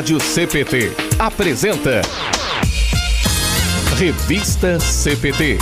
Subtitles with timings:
[0.00, 2.00] Rádio CPT apresenta
[3.98, 5.58] Revista CPT.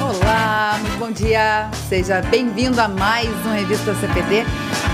[0.00, 1.68] Olá, muito bom dia.
[1.88, 4.44] Seja bem-vindo a mais um Revista CPT.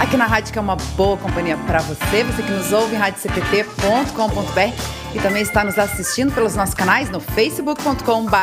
[0.00, 2.98] Aqui na rádio que é uma boa companhia para você, você que nos ouve em
[2.98, 8.34] radiocpt.com.br e também está nos assistindo pelos nossos canais no facebook.com.br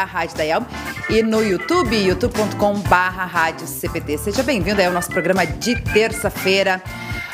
[1.09, 6.81] e no YouTube, youtube.com.br Seja bem-vindo ao nosso programa de terça-feira.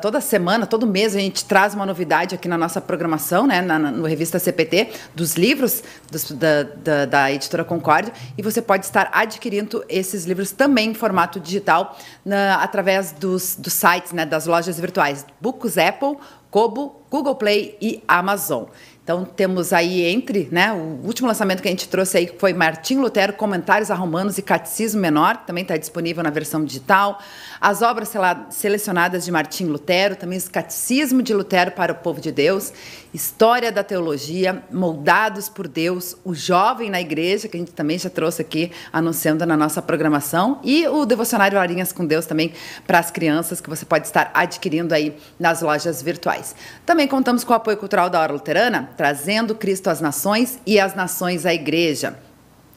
[0.00, 3.78] toda semana, todo mês a gente traz uma novidade aqui na nossa programação, né, na,
[3.78, 8.84] na no revista CPT dos livros dos, da, da, da, Editora Concórdia e você pode
[8.84, 14.46] estar adquirindo esses livros também em formato digital na, através dos, dos sites, né, das
[14.46, 16.16] lojas virtuais, Books Apple
[16.54, 18.64] Kobo, Google Play e Amazon.
[19.04, 22.96] Então temos aí entre, né, o último lançamento que a gente trouxe aí foi Martim
[22.96, 27.20] Lutero, Comentários a Romanos e Catecismo Menor, também está disponível na versão digital
[27.64, 28.12] as obras
[28.50, 32.70] selecionadas de Martim Lutero, também o Catecismo de Lutero para o Povo de Deus,
[33.14, 38.10] História da Teologia, Moldados por Deus, o Jovem na Igreja, que a gente também já
[38.10, 42.52] trouxe aqui anunciando na nossa programação, e o Devocionário Horinhas com Deus também
[42.86, 46.54] para as crianças, que você pode estar adquirindo aí nas lojas virtuais.
[46.84, 50.94] Também contamos com o apoio cultural da Hora Luterana, trazendo Cristo às nações e as
[50.94, 52.14] nações à igreja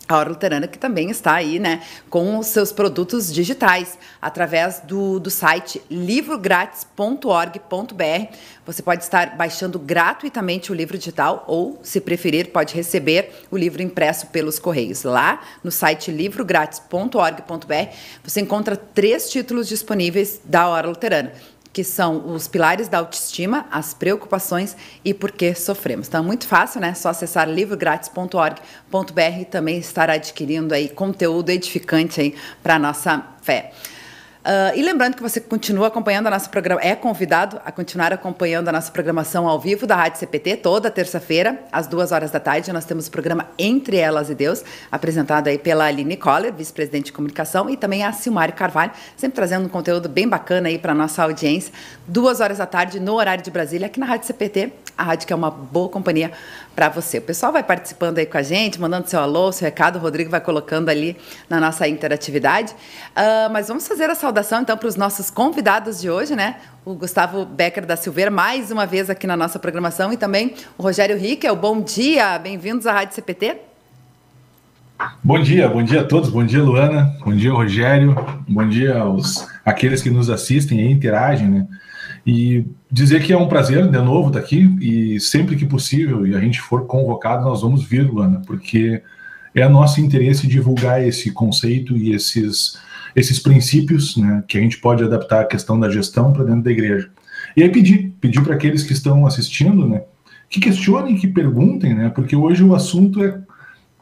[0.07, 5.19] a Hora Luterana, que também está aí, né, com os seus produtos digitais, através do,
[5.19, 8.33] do site livrográtis.org.br.
[8.65, 13.81] Você pode estar baixando gratuitamente o livro digital ou, se preferir, pode receber o livro
[13.81, 15.03] impresso pelos Correios.
[15.03, 21.33] Lá no site livrográtis.org.br você encontra três títulos disponíveis da Hora Luterana
[21.77, 26.07] que são os pilares da autoestima, as preocupações e por que sofremos.
[26.07, 26.95] Então é muito fácil, né?
[26.95, 33.73] Só acessar livrográtis.org.br e também estar adquirindo aí conteúdo edificante aí para nossa fé.
[34.47, 38.69] Uh, e lembrando que você continua acompanhando a nossa programação, é convidado a continuar acompanhando
[38.69, 42.71] a nossa programação ao vivo da Rádio CPT, toda terça-feira, às duas horas da tarde.
[42.71, 47.11] Nós temos o programa Entre Elas e Deus, apresentado aí pela Aline Coller, vice-presidente de
[47.11, 50.95] comunicação, e também a Silmari Carvalho, sempre trazendo um conteúdo bem bacana aí para a
[50.95, 51.73] nossa audiência.
[52.07, 55.33] Duas horas da tarde, no horário de Brasília, aqui na Rádio CPT, a rádio que
[55.33, 56.31] é uma boa companhia
[56.73, 57.17] para você.
[57.17, 60.31] O pessoal vai participando aí com a gente, mandando seu alô, seu recado, o Rodrigo
[60.31, 61.17] vai colocando ali
[61.49, 62.71] na nossa interatividade.
[62.71, 66.57] Uh, mas vamos fazer a saudação saudação então para os nossos convidados de hoje, né?
[66.85, 70.83] O Gustavo Becker da Silveira, mais uma vez aqui na nossa programação, e também o
[70.83, 71.55] Rogério Rickel.
[71.55, 73.57] Bom dia, bem-vindos à Rádio CPT.
[75.23, 78.15] Bom dia, bom dia a todos, bom dia Luana, bom dia Rogério,
[78.47, 81.67] bom dia aos aqueles que nos assistem e interagem, né?
[82.25, 86.35] E dizer que é um prazer de novo estar aqui e sempre que possível e
[86.35, 89.01] a gente for convocado, nós vamos vir, Luana, porque
[89.55, 92.77] é nosso interesse divulgar esse conceito e esses
[93.17, 96.71] esses princípios né, que a gente pode adaptar à questão da gestão para dentro da
[96.71, 97.09] igreja.
[97.55, 100.03] E aí pedir, pedir para aqueles que estão assistindo, né,
[100.47, 103.39] que questionem, que perguntem, né, porque hoje o assunto é,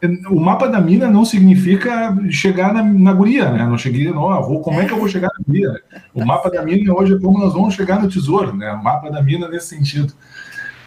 [0.02, 3.66] é o mapa da mina não significa chegar na, na guria, né?
[3.66, 5.74] Não cheguei, não, ah, vou, como é que eu vou chegar na guria?
[6.14, 8.74] O mapa da mina hoje é como nós vamos chegar no tesouro, né?
[8.74, 10.14] O mapa da mina nesse sentido.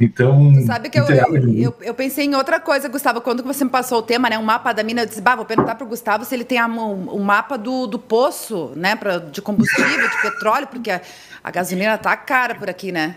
[0.00, 0.52] Então.
[0.54, 3.20] Tu sabe que eu, eu, eu, pensei em outra coisa, Gustavo.
[3.20, 4.38] Quando você me passou o tema, né?
[4.38, 6.62] Um mapa da mina, eu disse, bah, vou perguntar para o Gustavo se ele tem
[6.62, 8.94] um, um mapa do, do poço, né?
[8.94, 11.00] Pra, de combustível, de petróleo, porque a,
[11.42, 13.16] a gasolina tá cara por aqui, né?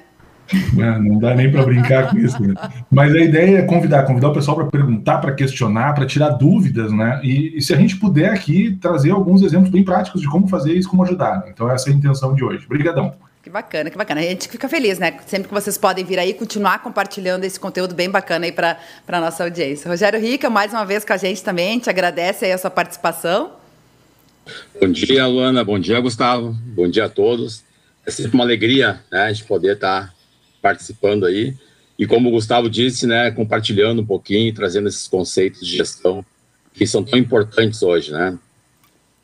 [0.53, 2.41] É, não dá nem para brincar com isso.
[2.41, 2.53] Né?
[2.89, 6.91] Mas a ideia é convidar, convidar o pessoal para perguntar, para questionar, para tirar dúvidas,
[6.91, 7.21] né?
[7.23, 10.73] E, e, se a gente puder aqui trazer alguns exemplos bem práticos de como fazer
[10.73, 11.39] isso, como ajudar.
[11.39, 11.51] Né?
[11.53, 12.65] Então essa é a intenção de hoje.
[12.65, 13.13] Obrigadão.
[13.43, 14.21] Que bacana, que bacana.
[14.21, 15.19] A gente fica feliz, né?
[15.25, 18.77] Sempre que vocês podem vir aí continuar compartilhando esse conteúdo bem bacana aí para
[19.07, 19.89] a nossa audiência.
[19.89, 23.53] Rogério Rica, mais uma vez com a gente também, gente agradece aí a sua participação.
[24.79, 25.63] Bom dia, Luana.
[25.63, 26.55] Bom dia, Gustavo.
[26.65, 27.63] Bom dia a todos.
[28.05, 30.13] É sempre uma alegria né, a gente poder estar tá
[30.61, 31.55] participando aí.
[31.97, 36.23] E como o Gustavo disse, né, compartilhando um pouquinho, trazendo esses conceitos de gestão
[36.73, 38.37] que são tão importantes hoje, né?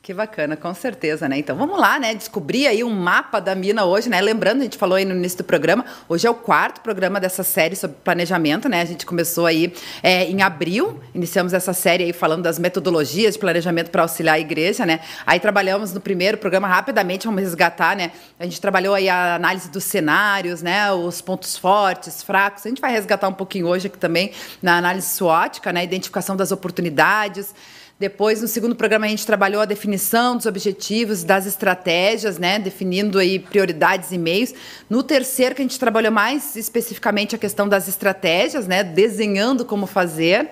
[0.02, 1.38] Que bacana, com certeza, né?
[1.38, 2.16] Então vamos lá, né?
[2.16, 4.22] Descobrir aí um mapa da mina hoje, né?
[4.22, 7.44] Lembrando, a gente falou aí no início do programa, hoje é o quarto programa dessa
[7.44, 8.82] série sobre planejamento, né?
[8.82, 13.40] A gente começou aí é, em abril, iniciamos essa série aí falando das metodologias de
[13.40, 15.02] planejamento para auxiliar a igreja, né?
[15.26, 18.12] Aí trabalhamos no primeiro programa, rapidamente vamos resgatar, né?
[18.40, 20.90] A gente trabalhou aí a análise dos cenários, né?
[20.90, 22.66] Os pontos fortes, fracos.
[22.66, 25.84] A gente vai resgatar um pouquinho hoje aqui também na análise SWOT, né?
[25.84, 27.54] Identificação das oportunidades.
[28.00, 32.60] Depois, no segundo programa, a gente trabalhou a definição dos objetivos, das estratégias, né?
[32.60, 34.54] Definindo aí prioridades e meios.
[34.88, 38.84] No terceiro, que a gente trabalhou mais especificamente a questão das estratégias, né?
[38.84, 40.52] Desenhando como fazer.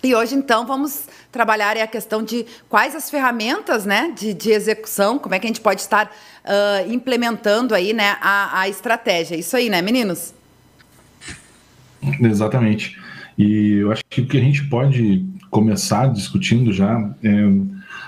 [0.00, 5.18] E hoje, então, vamos trabalhar a questão de quais as ferramentas né, de, de execução,
[5.18, 9.36] como é que a gente pode estar uh, implementando aí né, a, a estratégia.
[9.36, 10.32] Isso aí, né, meninos?
[12.22, 12.99] Exatamente.
[13.40, 17.10] E eu acho que o que a gente pode começar discutindo já.
[17.24, 17.30] É,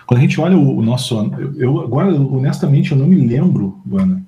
[0.06, 1.16] quando a gente olha o, o nosso
[1.56, 4.22] eu agora honestamente eu não me lembro, Ana.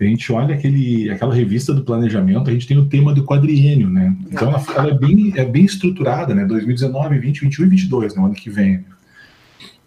[0.00, 3.88] A gente olha aquele, aquela revista do planejamento, a gente tem o tema do quadriênio,
[3.88, 4.16] né?
[4.32, 6.44] Então ela, ela é, bem, é bem estruturada, né?
[6.46, 8.26] 2019, 20, 21 e 22, no né?
[8.28, 8.82] ano que vem.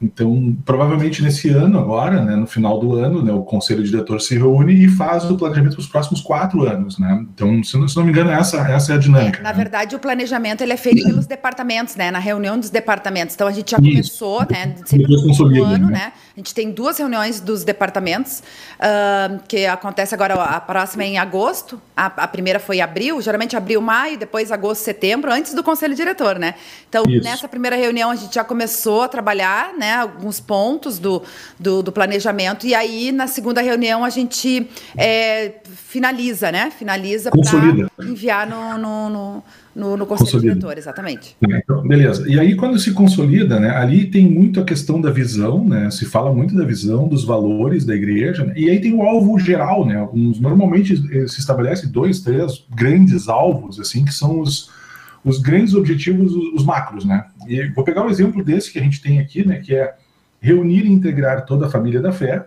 [0.03, 4.37] Então, provavelmente nesse ano agora, né, no final do ano, né, o conselho diretor se
[4.37, 7.25] reúne e faz o planejamento para os próximos quatro anos, né?
[7.33, 9.41] Então, se não, se não me engano, essa, essa é a dinâmica.
[9.41, 9.55] Na né?
[9.55, 12.11] verdade, o planejamento ele é feito pelos departamentos, né?
[12.11, 13.35] Na reunião dos departamentos.
[13.35, 14.51] Então, a gente já começou, Isso.
[14.51, 14.75] né?
[14.85, 15.93] Sempre no ano, né?
[15.93, 16.13] né?
[16.35, 18.41] A gente tem duas reuniões dos departamentos,
[18.79, 23.21] uh, que acontece agora, a próxima é em agosto, a, a, primeira foi em abril,
[23.21, 26.55] geralmente abril, maio, depois agosto, setembro, antes do conselho diretor, né?
[26.89, 27.23] Então, Isso.
[27.23, 29.93] nessa primeira reunião, a gente já começou a trabalhar, né?
[29.93, 31.21] Alguns pontos do,
[31.59, 36.71] do, do planejamento, e aí, na segunda reunião, a gente é, finaliza, né?
[36.71, 39.43] Finaliza para enviar no, no, no
[39.75, 40.53] no, no conselho consolida.
[40.53, 41.35] diretor, exatamente.
[41.49, 42.27] É, então, beleza.
[42.27, 46.05] E aí, quando se consolida, né, ali tem muito a questão da visão, né, se
[46.05, 49.85] fala muito da visão, dos valores da igreja, né, e aí tem o alvo geral,
[49.85, 54.69] né, alguns, normalmente eh, se estabelece dois, três grandes alvos, assim, que são os,
[55.25, 58.83] os grandes objetivos, os macros, né, e vou pegar o um exemplo desse que a
[58.83, 59.95] gente tem aqui, né, que é
[60.39, 62.45] reunir e integrar toda a família da fé,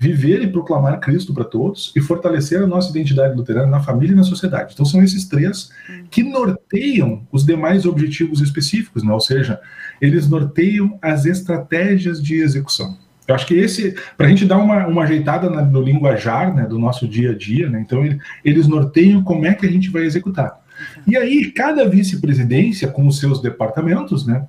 [0.00, 4.16] viver e proclamar Cristo para todos e fortalecer a nossa identidade luterana na família e
[4.16, 4.72] na sociedade.
[4.72, 5.70] Então são esses três
[6.10, 9.12] que norteiam os demais objetivos específicos, né?
[9.12, 9.60] ou seja,
[10.00, 12.96] eles norteiam as estratégias de execução.
[13.28, 16.78] Eu acho que esse, para a gente dar uma, uma ajeitada no linguajar né, do
[16.78, 20.04] nosso dia a dia, né, então ele, eles norteiam como é que a gente vai
[20.04, 20.58] executar.
[21.06, 24.46] E aí, cada vice-presidência, com os seus departamentos, né,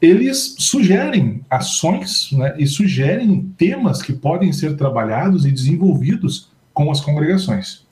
[0.00, 7.00] eles sugerem ações né, e sugerem temas que podem ser trabalhados e desenvolvidos com as
[7.00, 7.84] congregações.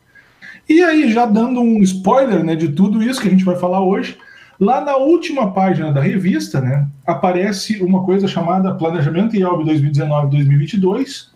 [0.69, 3.83] E aí, já dando um spoiler né, de tudo isso que a gente vai falar
[3.83, 4.17] hoje,
[4.59, 11.29] lá na última página da revista né, aparece uma coisa chamada Planejamento e Alvo 2019-2022,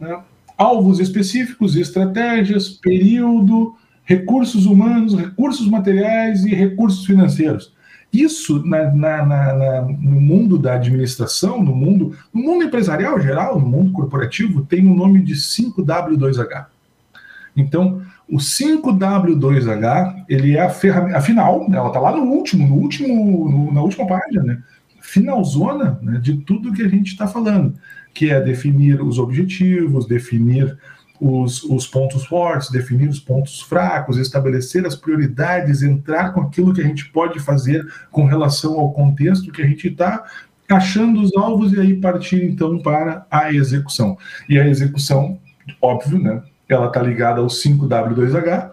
[0.00, 0.18] né,
[0.56, 7.73] alvos específicos, estratégias, período, recursos humanos, recursos materiais e recursos financeiros.
[8.14, 13.66] Isso na, na, na, no mundo da administração, no mundo, no mundo empresarial geral, no
[13.66, 16.66] mundo corporativo, tem o nome de 5W2H.
[17.56, 23.50] Então, o 5W2H, ele é a ferramenta, afinal, ela está lá no último, no último,
[23.50, 24.62] no, na última página, né?
[25.00, 27.74] finalzona né, de tudo que a gente está falando,
[28.14, 30.78] que é definir os objetivos, definir
[31.20, 36.80] os, os pontos fortes, definir os pontos fracos, estabelecer as prioridades, entrar com aquilo que
[36.80, 40.24] a gente pode fazer com relação ao contexto que a gente está
[40.68, 44.16] achando os alvos e aí partir então para a execução.
[44.48, 45.38] E a execução,
[45.80, 46.42] óbvio, né?
[46.68, 48.70] Ela está ligada ao 5W2H,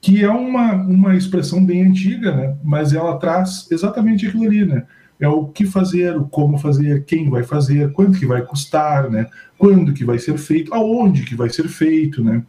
[0.00, 2.56] que é uma, uma expressão bem antiga, né?
[2.62, 4.84] Mas ela traz exatamente aquilo ali, né?
[5.22, 9.26] É o que fazer, o como fazer, quem vai fazer, quanto que vai custar, né?
[9.56, 12.42] Quando que vai ser feito, aonde que vai ser feito, né?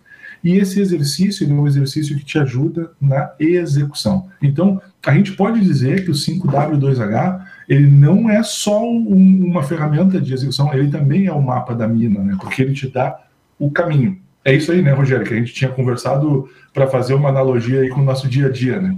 [0.43, 4.29] e esse exercício é um exercício que te ajuda na execução.
[4.41, 10.19] Então, a gente pode dizer que o 5W2H ele não é só um, uma ferramenta
[10.19, 12.37] de execução, ele também é o mapa da mina, né?
[12.41, 13.21] Porque ele te dá
[13.57, 14.19] o caminho.
[14.43, 17.89] É isso aí, né, Rogério, que a gente tinha conversado para fazer uma analogia aí
[17.89, 18.97] com o nosso dia a dia, né?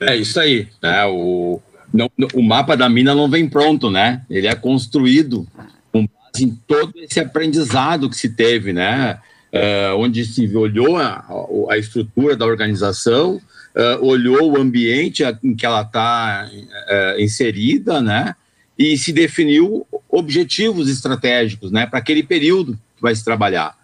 [0.00, 1.04] É isso aí, né?
[1.04, 1.60] O,
[1.94, 4.22] não, o mapa da mina não vem pronto, né?
[4.28, 5.46] Ele é construído
[5.92, 9.20] com base em todo esse aprendizado que se teve, né?
[9.52, 11.24] Uh, onde se olhou a,
[11.70, 18.34] a, estrutura da organização, uh, olhou o ambiente em que ela está uh, inserida, né?
[18.76, 21.86] E se definiu objetivos estratégicos, né?
[21.86, 23.78] Para aquele período que vai se trabalhar.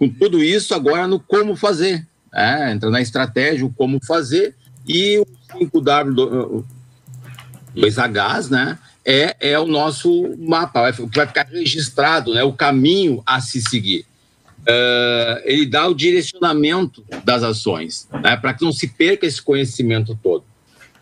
[0.00, 2.72] Com tudo isso, agora no como fazer, né?
[2.72, 6.64] entra na estratégia, o como fazer, e o 5W
[7.76, 8.78] 2Hs, né?
[9.04, 12.42] É, é o nosso mapa, que vai ficar registrado, né?
[12.42, 14.04] O caminho a se seguir.
[14.62, 18.36] Uh, ele dá o direcionamento das ações, né?
[18.36, 20.44] Para que não se perca esse conhecimento todo.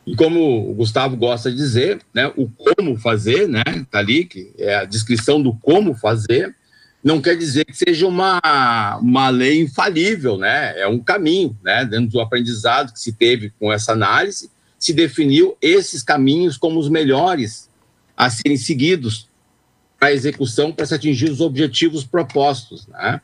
[0.06, 2.30] E como o Gustavo gosta de dizer, né?
[2.36, 3.62] O como fazer, né?
[3.90, 6.54] Tá ali que é a descrição do como fazer.
[7.02, 10.78] Não quer dizer que seja uma, uma lei infalível, né?
[10.78, 11.86] É um caminho, né?
[11.86, 14.50] Dentro do aprendizado que se teve com essa análise,
[14.84, 17.70] se definiu esses caminhos como os melhores
[18.14, 19.30] a serem seguidos
[19.98, 22.86] para a execução, para se atingir os objetivos propostos.
[22.88, 23.18] Né?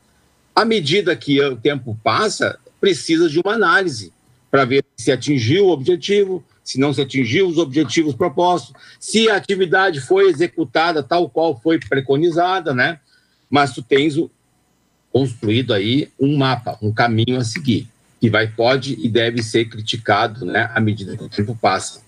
[0.57, 4.11] À medida que o tempo passa, precisa de uma análise
[4.51, 9.37] para ver se atingiu o objetivo, se não se atingiu os objetivos propostos, se a
[9.37, 13.01] atividade foi executada tal qual foi preconizada, né?
[13.51, 14.15] Mas tu tens
[15.13, 17.87] construído aí um mapa, um caminho a seguir
[18.21, 22.03] que vai pode e deve ser criticado, né, à medida que o tempo passa.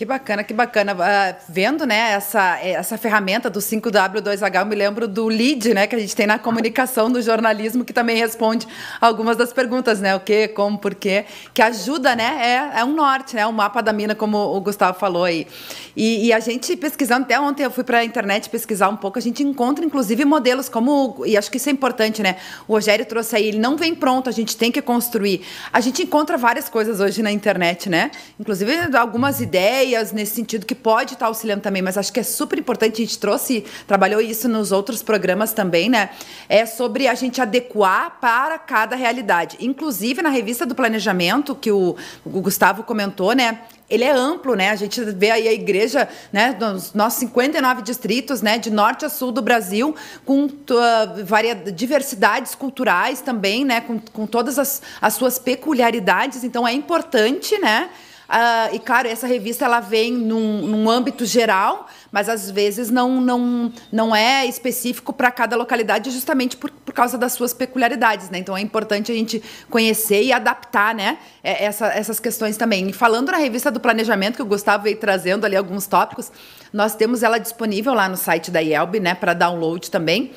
[0.00, 0.94] Que bacana, que bacana.
[0.94, 5.94] Uh, vendo, né, essa, essa ferramenta do 5W2H, eu me lembro do LEAD, né, que
[5.94, 8.66] a gente tem na comunicação do jornalismo, que também responde
[8.98, 12.94] algumas das perguntas, né, o que, como, por quê, que ajuda, né, é, é um
[12.94, 15.46] norte, né, o mapa da mina, como o Gustavo falou aí.
[15.94, 19.18] E, e a gente pesquisando, até ontem eu fui para a internet pesquisar um pouco,
[19.18, 23.04] a gente encontra, inclusive, modelos como, e acho que isso é importante, né, o Rogério
[23.04, 25.42] trouxe aí, ele não vem pronto, a gente tem que construir.
[25.70, 30.64] A gente encontra várias coisas hoje na internet, né, inclusive algumas ideias, ideias nesse sentido
[30.64, 34.20] que pode estar auxiliando também, mas acho que é super importante, a gente trouxe, trabalhou
[34.20, 36.10] isso nos outros programas também, né?
[36.48, 39.56] É sobre a gente adequar para cada realidade.
[39.60, 43.60] Inclusive na revista do planejamento, que o, o Gustavo comentou, né?
[43.88, 44.70] ele é amplo, né?
[44.70, 49.08] A gente vê aí a igreja, né, nos nossos 59 distritos, né, de norte a
[49.08, 55.40] sul do Brasil, com uh, diversidades culturais também, né, com, com todas as, as suas
[55.40, 56.44] peculiaridades.
[56.44, 57.90] Então é importante, né?
[58.30, 63.20] Uh, e claro, essa revista ela vem num, num, âmbito geral, mas às vezes não,
[63.20, 68.30] não, não é específico para cada localidade, justamente por, por causa das suas peculiaridades.
[68.30, 68.38] Né?
[68.38, 72.88] Então é importante a gente conhecer e adaptar né, é, essa, essas questões também.
[72.88, 76.30] E falando na revista do planejamento, que o Gustavo veio trazendo ali alguns tópicos,
[76.72, 80.30] nós temos ela disponível lá no site da IELB, né, para download também.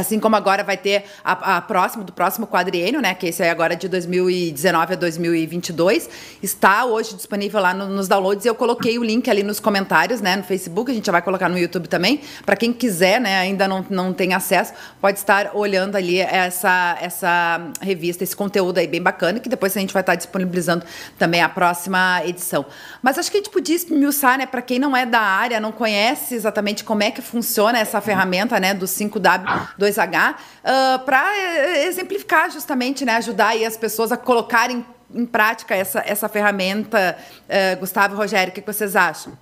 [0.00, 3.50] Assim como agora vai ter a, a próximo do próximo quadriênio, né, que esse é
[3.50, 6.08] agora de 2019 a 2022,
[6.42, 8.44] está hoje disponível lá no, nos downloads.
[8.44, 10.90] Eu coloquei o link ali nos comentários, né, no Facebook.
[10.90, 12.20] A gente já vai colocar no YouTube também.
[12.44, 17.60] Para quem quiser, né, ainda não, não tem acesso, pode estar olhando ali essa essa
[17.80, 20.84] revista, esse conteúdo aí bem bacana, que depois a gente vai estar disponibilizando
[21.18, 22.64] também a próxima edição.
[23.02, 25.72] Mas acho que a gente podia esmiuçar, né, para quem não é da área, não
[25.72, 32.50] conhece exatamente como é que funciona essa ferramenta, né, do 5W 2H, uh, para exemplificar
[32.50, 37.16] justamente, né, ajudar as pessoas a colocarem em prática essa, essa ferramenta.
[37.48, 39.32] Uh, Gustavo, Rogério, o que, vocês acham?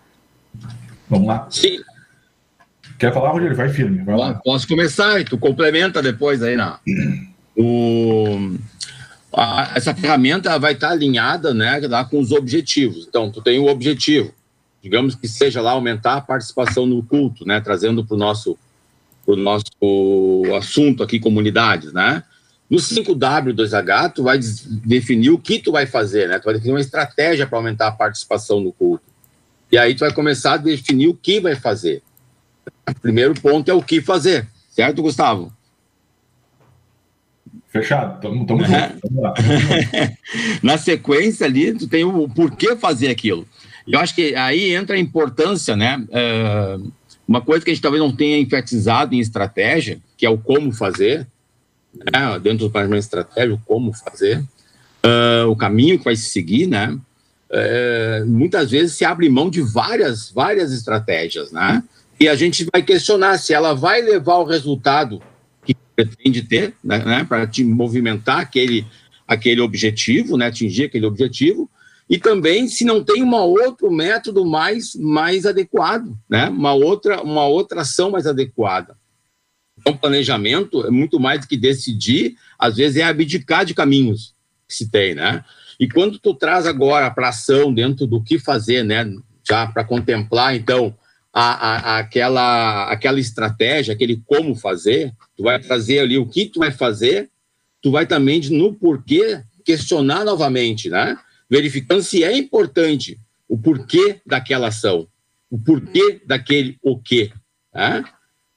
[1.09, 1.47] Vamos lá.
[1.51, 1.79] Sim.
[2.99, 3.57] Quer falar, Rogério?
[3.57, 4.03] Vai firme.
[4.03, 4.35] Vai lá.
[4.35, 6.81] Posso começar e tu complementa depois aí na.
[7.57, 8.57] O,
[9.33, 13.07] a, essa ferramenta vai estar alinhada né, lá com os objetivos.
[13.09, 14.33] Então, tu tem o objetivo,
[14.83, 18.59] digamos que seja lá aumentar a participação no culto, né, trazendo para o nosso
[19.33, 19.71] o nosso
[20.57, 22.23] assunto aqui, comunidades, né?
[22.69, 24.39] No 5W2H, tu vai
[24.85, 26.39] definir o que tu vai fazer, né?
[26.39, 29.05] Tu vai definir uma estratégia para aumentar a participação no culto.
[29.71, 32.03] E aí tu vai começar a definir o que vai fazer.
[32.89, 35.53] O primeiro ponto é o que fazer, certo, Gustavo?
[37.69, 39.21] Fechado, tamo, tamo junto.
[39.21, 39.35] lá.
[40.63, 43.47] Na sequência ali, tu tem o porquê fazer aquilo.
[43.87, 46.03] Eu acho que aí entra a importância, né?
[46.09, 46.93] Uh,
[47.29, 50.73] uma coisa que a gente talvez não tenha enfatizado em estratégia, que é o como
[50.73, 51.27] fazer,
[51.95, 52.39] né?
[52.43, 54.39] dentro do planejamento estratégico, como fazer,
[55.05, 56.99] uh, o caminho que vai se seguir, né?
[57.51, 61.83] Uh, muitas vezes se abre mão de várias, várias estratégias, né?
[62.19, 65.23] E a gente vai questionar se ela vai levar o resultado
[65.65, 68.87] que pretende ter, né, né para te movimentar aquele,
[69.27, 71.71] aquele objetivo, né, atingir aquele objetivo,
[72.09, 77.47] e também se não tem um outro método mais, mais adequado, né, uma outra, uma
[77.47, 78.97] outra ação mais adequada.
[79.79, 84.35] Então, planejamento é muito mais do que decidir, às vezes é abdicar de caminhos
[84.67, 85.45] que se tem, né?
[85.79, 89.09] E quando tu traz agora para ação dentro do que fazer, né,
[89.49, 90.95] já para contemplar, então,
[91.33, 96.59] a, a, aquela, aquela estratégia, aquele como fazer, tu vai trazer ali o que tu
[96.59, 97.31] vai fazer,
[97.81, 101.17] tu vai também no porquê questionar novamente, né?
[101.49, 105.09] Verificando se é importante o porquê daquela ação,
[105.51, 107.33] o porquê daquele o quê,
[107.75, 108.05] né?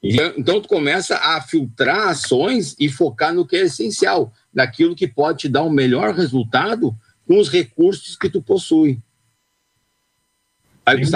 [0.04, 5.40] Então tu começa a filtrar ações e focar no que é essencial, naquilo que pode
[5.40, 6.96] te dar um melhor resultado
[7.28, 9.00] com os recursos que tu possui.
[10.86, 11.12] Aí, Aí,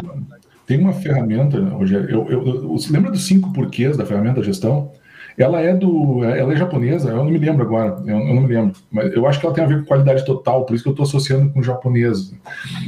[0.68, 4.94] tem uma ferramenta, Rogério, eu, eu, eu, você lembra dos cinco porquês da ferramenta gestão?
[5.38, 8.54] Ela é do, ela é japonesa, eu não me lembro agora, eu, eu, não me
[8.54, 10.90] lembro, mas eu acho que ela tem a ver com qualidade total, por isso que
[10.90, 12.34] eu estou associando com o japonês.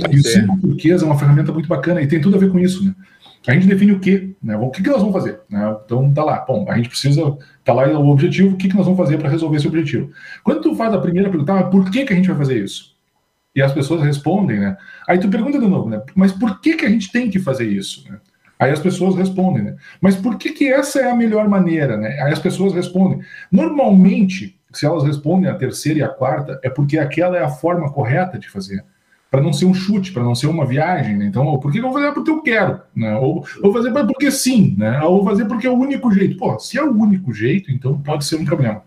[0.10, 2.60] E os cinco porquês é uma ferramenta muito bacana e tem tudo a ver com
[2.60, 2.96] isso, né?
[3.48, 4.58] A gente define o quê, né?
[4.58, 5.75] O que, que nós vamos fazer, né?
[5.86, 8.86] Então tá lá, bom, a gente precisa, tá lá o objetivo, o que, que nós
[8.86, 10.10] vamos fazer para resolver esse objetivo?
[10.44, 12.96] Quando tu faz a primeira pergunta, ah, por que que a gente vai fazer isso?
[13.56, 14.77] E as pessoas respondem, né?
[15.08, 16.01] Aí tu pergunta de novo, né?
[16.13, 18.06] Mas por que, que a gente tem que fazer isso?
[18.10, 18.20] Né?
[18.60, 19.76] Aí as pessoas respondem, né?
[20.02, 22.20] Mas por que, que essa é a melhor maneira, né?
[22.22, 23.22] Aí as pessoas respondem.
[23.52, 27.92] Normalmente, se elas respondem a terceira e a quarta, é porque aquela é a forma
[27.92, 28.84] correta de fazer.
[29.30, 31.26] Para não ser um chute, para não ser uma viagem, né?
[31.26, 32.82] Então, por que vou fazer porque eu quero?
[32.96, 33.16] Né?
[33.18, 35.02] Ou vou fazer porque sim, né?
[35.02, 36.38] Ou vou fazer porque é o único jeito.
[36.38, 38.82] Pô, se é o único jeito, então pode ser um problema.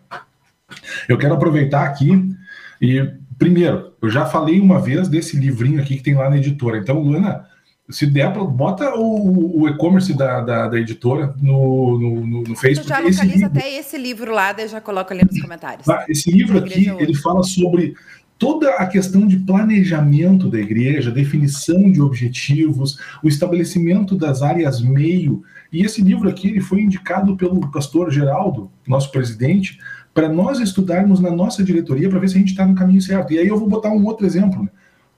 [1.09, 2.35] Eu quero aproveitar aqui
[2.81, 6.77] e Primeiro, eu já falei uma vez desse livrinho aqui que tem lá na editora.
[6.77, 7.47] Então, Luana,
[7.91, 12.89] se der, bota o, o e-commerce da, da, da, editora no, no, no Facebook.
[12.89, 15.87] já localiza esse livro, até esse livro lá, daí já coloca ali nos comentários.
[15.87, 17.95] Tá, esse livro aqui, ele fala sobre
[18.39, 25.43] toda a questão de planejamento da igreja, definição de objetivos, o estabelecimento das áreas meio.
[25.71, 29.79] E esse livro aqui ele foi indicado pelo pastor Geraldo, nosso presidente,
[30.15, 33.33] para nós estudarmos na nossa diretoria para ver se a gente está no caminho certo.
[33.33, 34.63] E aí eu vou botar um outro exemplo.
[34.63, 34.71] Né?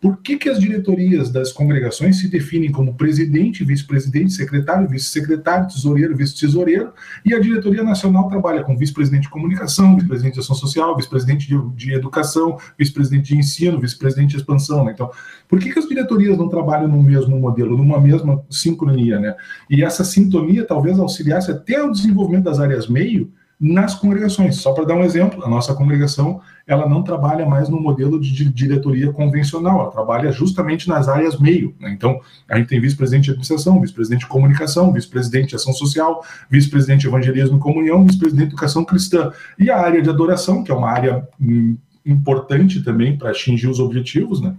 [0.02, 6.16] Por que, que as diretorias das congregações se definem como presidente, vice-presidente, secretário, vice-secretário, tesoureiro,
[6.16, 6.92] vice-tesoureiro,
[7.24, 11.56] e a diretoria nacional trabalha com vice-presidente de comunicação, vice-presidente de ação social, vice-presidente de,
[11.76, 14.84] de, educação, vice-presidente de ensino, vice-presidente de expansão.
[14.84, 14.90] Né?
[14.92, 15.08] Então,
[15.48, 19.20] por que, que as diretorias não trabalham no mesmo modelo, numa mesma sincronia?
[19.20, 19.36] Né?
[19.70, 23.30] E essa sintonia talvez auxiliasse até o desenvolvimento das áreas meio,
[23.62, 24.56] nas congregações.
[24.56, 28.44] Só para dar um exemplo, a nossa congregação ela não trabalha mais no modelo de
[28.50, 31.74] diretoria convencional, ela trabalha justamente nas áreas meio.
[31.78, 31.90] Né?
[31.92, 37.02] Então, a gente tem vice-presidente de administração, vice-presidente de comunicação, vice-presidente de ação social, vice-presidente
[37.02, 39.32] de evangelismo e comunhão, vice-presidente de educação cristã.
[39.58, 43.78] E a área de adoração, que é uma área hum, importante também para atingir os
[43.78, 44.54] objetivos, né?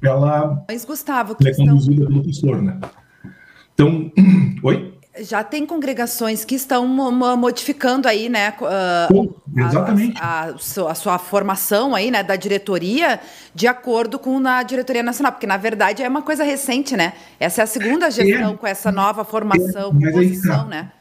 [0.00, 2.78] ela Mas, Gustavo, é conduzida pelo pastor, né?
[3.74, 4.12] Então,
[4.62, 4.91] oi?
[5.20, 6.88] Já tem congregações que estão
[7.36, 8.54] modificando aí, né?
[8.60, 10.18] Uh, exatamente.
[10.18, 13.20] A, a, a, sua formação aí, né, da diretoria,
[13.54, 17.12] de acordo com a diretoria nacional, porque na verdade é uma coisa recente, né?
[17.38, 20.64] Essa é a segunda gestão é, com essa nova formação, é, composição, tá.
[20.64, 20.92] né?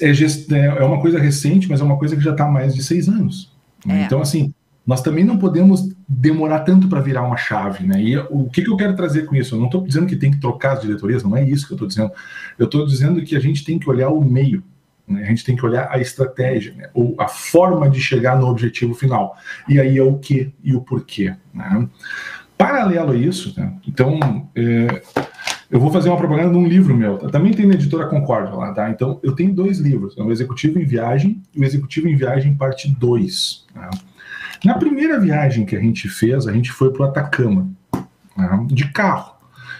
[0.00, 2.48] É, gest, é, é, uma coisa recente, mas é uma coisa que já está há
[2.48, 3.52] mais de seis anos.
[3.88, 4.02] É.
[4.02, 4.54] Então, assim,
[4.86, 8.00] nós também não podemos demorar tanto para virar uma chave, né?
[8.00, 9.54] E o que, que eu quero trazer com isso?
[9.54, 11.76] Eu não estou dizendo que tem que trocar as diretorias, não é isso que eu
[11.76, 12.12] estou dizendo.
[12.56, 14.62] Eu estou dizendo que a gente tem que olhar o meio,
[15.08, 15.22] né?
[15.22, 16.88] a gente tem que olhar a estratégia, né?
[16.94, 19.36] ou a forma de chegar no objetivo final.
[19.68, 21.34] E aí é o que e o porquê.
[21.52, 21.88] Né?
[22.56, 23.72] Paralelo a isso, né?
[23.86, 25.02] então é,
[25.68, 27.18] eu vou fazer uma propaganda de um livro meu.
[27.18, 27.28] Tá?
[27.28, 28.88] Também tem na editora Concórdia lá, tá?
[28.88, 32.54] Então eu tenho dois livros: é o Executivo em Viagem e o Executivo em Viagem,
[32.54, 33.66] parte 2.
[33.74, 33.90] Tá?
[34.66, 37.70] Na primeira viagem que a gente fez, a gente foi para o Atacama,
[38.36, 39.36] né, de carro.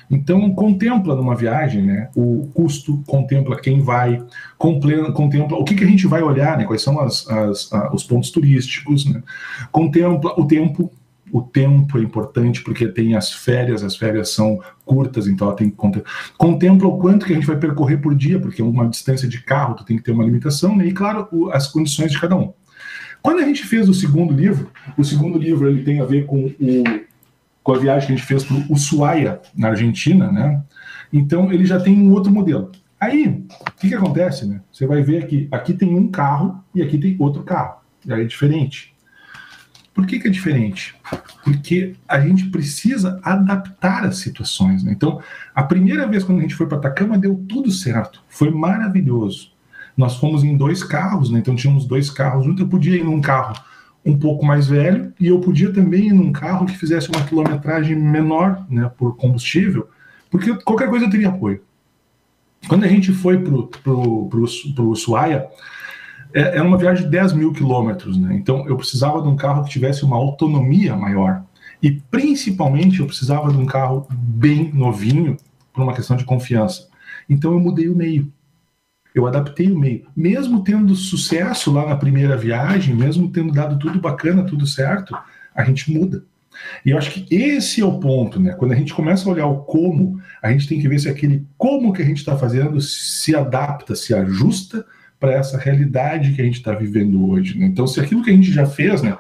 [0.09, 4.25] Então, contempla numa viagem né, o custo, contempla quem vai,
[4.57, 8.31] contempla o que, que a gente vai olhar, né, quais são as, as, os pontos
[8.31, 9.25] turísticos, né,
[9.73, 10.93] contempla o tempo.
[11.33, 15.69] O tempo é importante porque tem as férias, as férias são curtas, então ela tem
[15.69, 16.15] que contemplar.
[16.39, 19.75] Contempla o quanto que a gente vai percorrer por dia, porque uma distância de carro
[19.75, 22.53] tu tem que ter uma limitação, né, e claro, as condições de cada um.
[23.27, 26.45] Quando a gente fez o segundo livro, o segundo livro ele tem a ver com,
[26.47, 26.85] o,
[27.61, 30.63] com a viagem que a gente fez para o Ushuaia, na Argentina, né?
[31.13, 32.71] Então ele já tem um outro modelo.
[33.01, 34.61] Aí, o que, que acontece, né?
[34.71, 37.81] Você vai ver aqui, aqui tem um carro e aqui tem outro carro.
[38.07, 38.95] Já é diferente.
[39.93, 40.95] Por que, que é diferente?
[41.43, 44.85] Porque a gente precisa adaptar as situações.
[44.85, 44.93] Né?
[44.93, 45.21] Então,
[45.53, 49.56] a primeira vez quando a gente foi para Atacama deu tudo certo, foi maravilhoso.
[49.97, 51.39] Nós fomos em dois carros, né?
[51.39, 52.61] Então tínhamos dois carros juntos.
[52.61, 53.55] Eu podia ir num carro
[54.05, 57.97] um pouco mais velho e eu podia também ir num carro que fizesse uma quilometragem
[57.97, 59.89] menor, né, por combustível,
[60.31, 61.61] porque qualquer coisa teria apoio.
[62.69, 65.49] Quando a gente foi para o Ushuaia,
[66.33, 68.35] é, era uma viagem de 10 mil quilômetros, né?
[68.35, 71.43] Então eu precisava de um carro que tivesse uma autonomia maior.
[71.83, 75.37] E principalmente eu precisava de um carro bem novinho,
[75.73, 76.89] por uma questão de confiança.
[77.29, 78.33] Então eu mudei o meio.
[79.17, 80.07] Eu adaptei o meio.
[80.15, 85.17] Mesmo tendo sucesso lá na primeira viagem, mesmo tendo dado tudo bacana, tudo certo,
[85.55, 86.23] a gente muda.
[86.85, 88.53] E eu acho que esse é o ponto, né?
[88.53, 91.47] Quando a gente começa a olhar o como, a gente tem que ver se aquele
[91.57, 94.85] como que a gente está fazendo se adapta, se ajusta
[95.19, 97.59] para essa realidade que a gente está vivendo hoje.
[97.59, 97.65] Né?
[97.65, 99.17] Então, se aquilo que a gente já fez, né?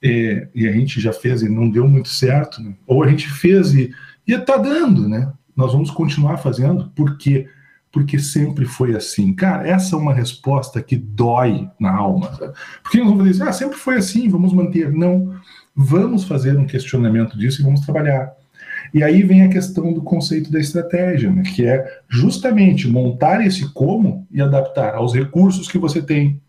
[0.00, 2.74] É, e a gente já fez e não deu muito certo, né?
[2.86, 3.90] ou a gente fez e
[4.28, 5.32] está dando, né?
[5.56, 7.48] Nós vamos continuar fazendo, porque
[7.94, 9.32] porque sempre foi assim.
[9.32, 12.34] Cara, essa é uma resposta que dói na alma.
[12.34, 12.52] Sabe?
[12.82, 14.90] Porque nós vamos dizer, ah, sempre foi assim, vamos manter.
[14.90, 15.32] Não,
[15.76, 18.32] vamos fazer um questionamento disso e vamos trabalhar.
[18.92, 23.72] E aí vem a questão do conceito da estratégia, né, que é justamente montar esse
[23.72, 26.40] como e adaptar aos recursos que você tem,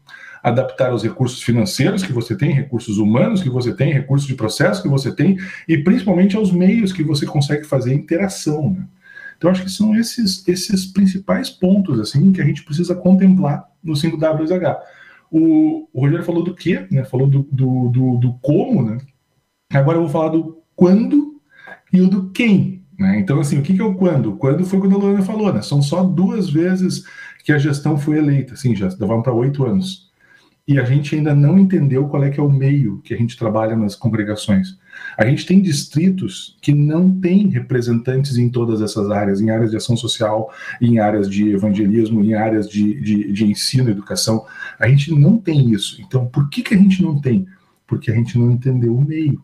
[0.41, 4.81] adaptar aos recursos financeiros que você tem, recursos humanos que você tem, recursos de processo
[4.81, 8.71] que você tem, e principalmente aos meios que você consegue fazer interação.
[8.71, 8.85] Né?
[9.37, 13.93] Então, acho que são esses, esses principais pontos assim que a gente precisa contemplar no
[13.93, 14.77] 5WSH.
[15.31, 16.87] O, o Rogério falou do quê?
[16.89, 17.03] Né?
[17.03, 18.97] Falou do, do, do, do, como, né?
[19.71, 21.41] Agora eu vou falar do quando
[21.91, 22.83] e o do quem.
[22.97, 23.19] Né?
[23.19, 24.37] Então, assim, o que, que é o quando?
[24.37, 25.61] Quando foi quando a Luana falou, né?
[25.61, 27.03] São só duas vezes
[27.43, 30.09] que a gestão foi eleita, assim, já vão para oito anos.
[30.67, 33.37] E a gente ainda não entendeu qual é que é o meio que a gente
[33.37, 34.77] trabalha nas congregações.
[35.17, 39.77] A gente tem distritos que não têm representantes em todas essas áreas, em áreas de
[39.77, 44.45] ação social, em áreas de evangelismo, em áreas de, de, de ensino, educação.
[44.79, 46.01] A gente não tem isso.
[46.01, 47.47] Então, por que, que a gente não tem?
[47.87, 49.41] Porque a gente não entendeu o meio,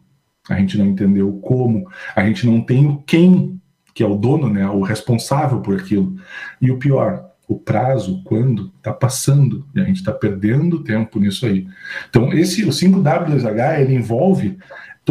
[0.50, 3.60] a gente não entendeu o como, a gente não tem o quem,
[3.94, 6.16] que é o dono, né, o responsável por aquilo.
[6.62, 11.46] E o pior, o prazo, quando, está passando, e a gente está perdendo tempo nisso
[11.46, 11.68] aí.
[12.10, 14.58] Então, esse, o 5W2H, ele envolve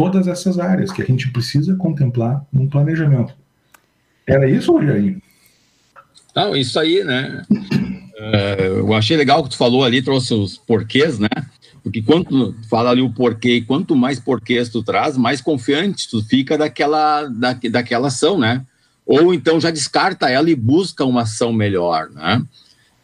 [0.01, 3.35] todas essas áreas que a gente precisa contemplar num planejamento.
[4.25, 5.21] Era isso, Rogério?
[6.35, 7.43] Não, isso aí, né?
[8.17, 11.29] É, eu achei legal que tu falou ali, trouxe os porquês, né?
[11.83, 16.57] Porque quando fala ali o porquê, quanto mais porquês tu traz, mais confiante tu fica
[16.57, 18.65] daquela, da, daquela ação, né?
[19.05, 22.41] Ou então já descarta ela e busca uma ação melhor, né?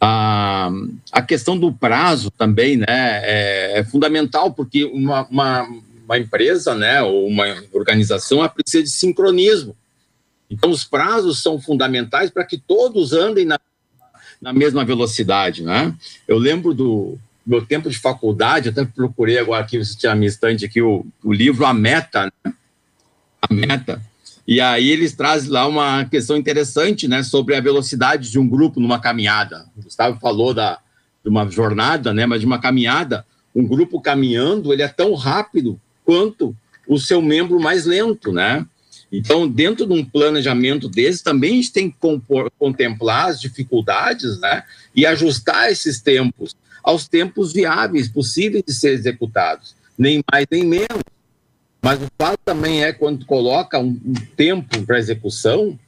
[0.00, 0.68] A,
[1.12, 5.68] a questão do prazo também, né, é, é fundamental, porque uma, uma,
[6.08, 9.76] uma empresa, né, ou uma organização, ela precisa de sincronismo.
[10.50, 13.60] Então, os prazos são fundamentais para que todos andem na,
[14.40, 15.94] na mesma velocidade, né?
[16.26, 20.28] Eu lembro do meu tempo de faculdade, até procurei agora aqui, você tinha a minha
[20.28, 22.54] estante aqui, o, o livro A Meta, né?
[23.42, 24.02] A Meta.
[24.46, 28.80] E aí eles trazem lá uma questão interessante, né, sobre a velocidade de um grupo
[28.80, 29.66] numa caminhada.
[29.76, 30.78] O Gustavo falou da,
[31.22, 35.78] de uma jornada, né, mas de uma caminhada, um grupo caminhando, ele é tão rápido
[36.08, 38.66] quanto o seu membro mais lento, né?
[39.12, 41.98] Então, dentro de um planejamento desse, também a gente tem que
[42.58, 44.64] contemplar as dificuldades, né?
[44.96, 51.02] E ajustar esses tempos aos tempos viáveis, possíveis de ser executados, nem mais nem menos.
[51.82, 55.78] Mas o fato também é quando tu coloca um, um tempo para execução,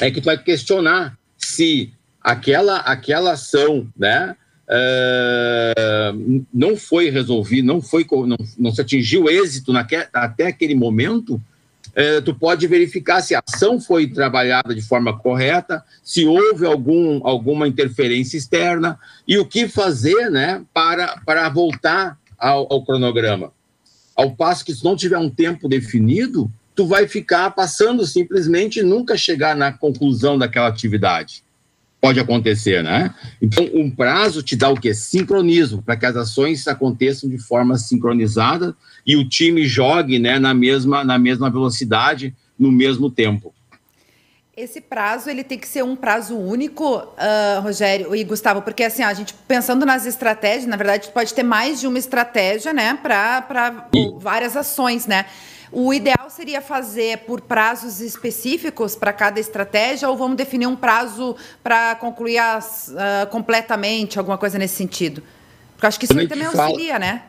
[0.00, 1.92] é que tu vai questionar se
[2.22, 4.34] aquela aquela ação, né,
[4.70, 11.34] uh, não foi resolvida, não foi não, não se atingiu êxito naque, até aquele momento,
[11.34, 17.20] uh, tu pode verificar se a ação foi trabalhada de forma correta, se houve algum,
[17.26, 23.52] alguma interferência externa e o que fazer, né, para para voltar ao, ao cronograma.
[24.14, 28.82] Ao passo que se não tiver um tempo definido, tu vai ficar passando simplesmente e
[28.82, 31.42] nunca chegar na conclusão daquela atividade
[32.00, 33.14] pode acontecer, né?
[33.40, 34.94] Então, um prazo te dá o quê?
[34.94, 38.74] Sincronismo, para que as ações aconteçam de forma sincronizada
[39.06, 43.54] e o time jogue né, na, mesma, na mesma velocidade, no mesmo tempo.
[44.56, 49.02] Esse prazo ele tem que ser um prazo único, uh, Rogério e Gustavo, porque assim,
[49.02, 53.88] a gente pensando nas estratégias, na verdade, pode ter mais de uma estratégia, né, para
[54.18, 55.24] várias ações, né?
[55.72, 61.36] O ideal seria fazer por prazos específicos para cada estratégia ou vamos definir um prazo
[61.62, 65.22] para concluir as, uh, completamente, alguma coisa nesse sentido?
[65.76, 67.22] Porque acho que isso também auxilia, né?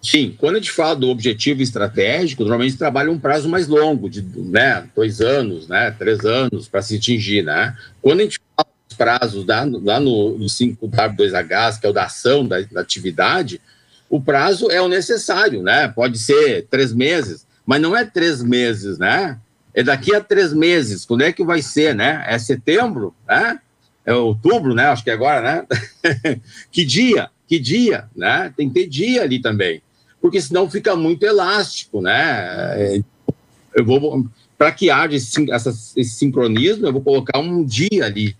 [0.00, 4.22] Sim, quando a gente fala do objetivo estratégico, normalmente trabalha um prazo mais longo, de
[4.22, 7.42] né, dois anos, né, três anos para se atingir.
[7.42, 7.76] Né?
[8.00, 12.46] Quando a gente fala dos prazos lá no, no 5W2H, que é o da ação
[12.46, 13.60] da, da atividade,
[14.08, 15.88] o prazo é o necessário, né?
[15.88, 19.38] Pode ser três meses, mas não é três meses, né?
[19.74, 21.04] É daqui a três meses.
[21.04, 22.24] Quando é que vai ser, né?
[22.26, 23.58] É setembro, né?
[24.04, 24.86] É outubro, né?
[24.86, 26.40] Acho que é agora, né?
[26.70, 27.28] que dia?
[27.48, 28.52] Que dia, né?
[28.56, 29.82] Tem que ter dia ali também,
[30.20, 33.02] porque senão fica muito elástico, né?
[33.74, 34.26] Eu vou
[34.56, 35.46] para que haja esse,
[35.96, 38.34] esse sincronismo, eu vou colocar um dia ali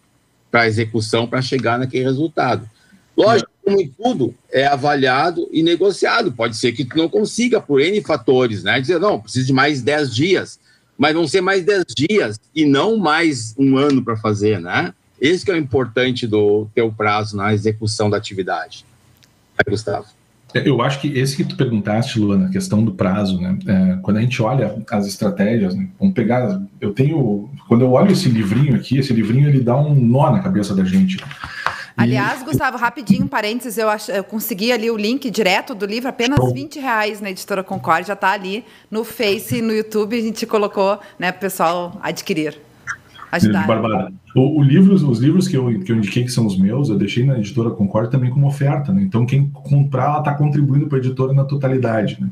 [0.50, 2.68] para execução para chegar naquele resultado.
[3.16, 6.30] Lógico, como em tudo, é avaliado e negociado.
[6.30, 8.80] Pode ser que tu não consiga por N fatores, né?
[8.80, 10.60] Dizer, não, preciso de mais 10 dias,
[10.96, 14.94] mas vão ser mais 10 dias e não mais um ano para fazer, né?
[15.20, 18.84] Esse que é o importante do teu prazo na execução da atividade.
[19.58, 20.06] Aí, Gustavo.
[20.54, 23.58] É, eu acho que esse que tu perguntaste, Luana, a questão do prazo, né?
[23.66, 25.88] É, quando a gente olha as estratégias, né?
[25.98, 26.62] vamos pegar.
[26.80, 27.50] Eu tenho.
[27.66, 30.84] Quando eu olho esse livrinho aqui, esse livrinho ele dá um nó na cabeça da
[30.84, 31.16] gente.
[31.96, 36.38] Aliás, Gustavo, rapidinho, parênteses, eu, ach, eu consegui ali o link direto do livro, apenas
[36.38, 36.52] Show.
[36.52, 41.00] 20 reais na editora Concorde, já está ali no Face, no YouTube, a gente colocou
[41.18, 42.65] né, para o pessoal adquirir.
[43.32, 43.66] Ajudar.
[43.66, 46.88] Barbara, o, o livro, os livros que eu, que eu indiquei que são os meus,
[46.88, 49.02] eu deixei na editora Concorde também como oferta, né?
[49.02, 52.28] Então, quem comprar, ela está contribuindo para a editora na totalidade, né?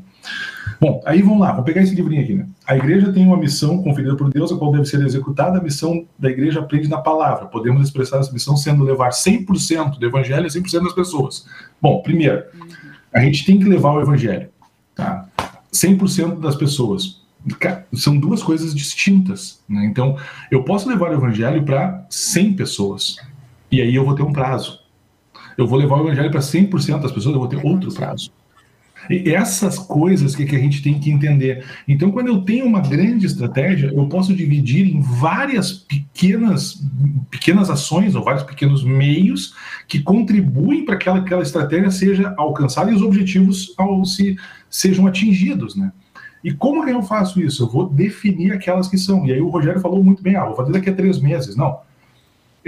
[0.79, 2.47] Bom, aí vamos lá, vamos pegar esse livrinho aqui, né?
[2.67, 5.57] A igreja tem uma missão conferida por Deus, a qual deve ser executada.
[5.57, 7.45] A missão da igreja aprende na palavra.
[7.45, 11.45] Podemos expressar essa missão sendo levar 100% do evangelho a 100% das pessoas.
[11.81, 12.43] Bom, primeiro,
[13.13, 14.49] a gente tem que levar o evangelho,
[14.93, 15.27] tá?
[15.73, 17.24] 100% das pessoas.
[17.93, 19.85] São duas coisas distintas, né?
[19.85, 20.17] Então,
[20.49, 23.17] eu posso levar o evangelho para 100 pessoas,
[23.71, 24.79] e aí eu vou ter um prazo.
[25.57, 28.31] Eu vou levar o evangelho para 100% das pessoas, eu vou ter outro prazo.
[29.09, 31.63] E essas coisas que, que a gente tem que entender.
[31.87, 36.83] Então, quando eu tenho uma grande estratégia, eu posso dividir em várias pequenas,
[37.29, 39.53] pequenas ações ou vários pequenos meios
[39.87, 44.35] que contribuem para que aquela, aquela estratégia seja alcançada e os objetivos ao se,
[44.69, 45.91] sejam atingidos, né?
[46.45, 47.63] E como que eu faço isso?
[47.63, 49.25] Eu vou definir aquelas que são.
[49.25, 51.55] E aí o Rogério falou muito bem, ah, vou fazer daqui a três meses.
[51.55, 51.79] Não,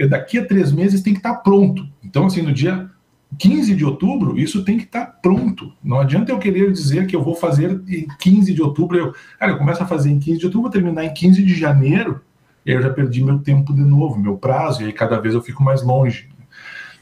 [0.10, 1.88] daqui a três meses tem que estar pronto.
[2.04, 2.90] Então, assim, no dia
[3.38, 5.72] 15 de outubro, isso tem que estar tá pronto.
[5.84, 8.98] Não adianta eu querer dizer que eu vou fazer em 15 de outubro.
[8.98, 11.54] Eu, cara, eu começo a fazer em 15 de outubro, vou terminar em 15 de
[11.54, 12.20] janeiro,
[12.66, 15.36] e aí eu já perdi meu tempo de novo, meu prazo, e aí cada vez
[15.36, 16.30] eu fico mais longe.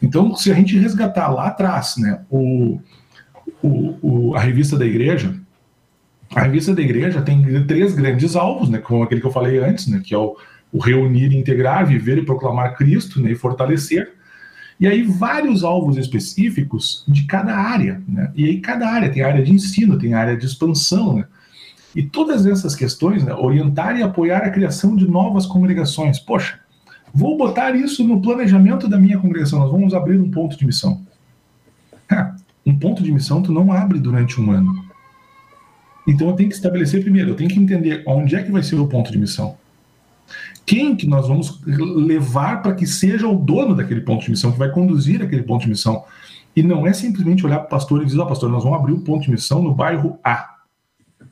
[0.01, 2.81] Então, se a gente resgatar lá atrás, né, o,
[3.63, 5.33] o, o, a revista da igreja,
[6.36, 9.88] a revista da igreja tem três grandes alvos, né, como aquele que eu falei antes,
[9.88, 10.36] né, que é o,
[10.71, 14.13] o reunir, integrar, viver e proclamar Cristo, né, e fortalecer.
[14.78, 18.30] E aí vários alvos específicos de cada área, né?
[18.36, 21.26] E aí cada área tem área de ensino, tem área de expansão, né?
[21.95, 26.19] E todas essas questões, né, orientar e apoiar a criação de novas congregações.
[26.19, 26.60] Poxa,
[27.13, 29.60] vou botar isso no planejamento da minha congregação.
[29.60, 31.02] Nós vamos abrir um ponto de missão.
[32.65, 34.85] um ponto de missão tu não abre durante um ano.
[36.08, 38.76] Então eu tenho que estabelecer primeiro, eu tenho que entender onde é que vai ser
[38.76, 39.58] o ponto de missão
[40.65, 44.58] quem que nós vamos levar para que seja o dono daquele ponto de missão, que
[44.58, 46.04] vai conduzir aquele ponto de missão.
[46.56, 48.80] E não é simplesmente olhar para o pastor e dizer, ó, oh, pastor, nós vamos
[48.80, 50.55] abrir um ponto de missão no bairro A.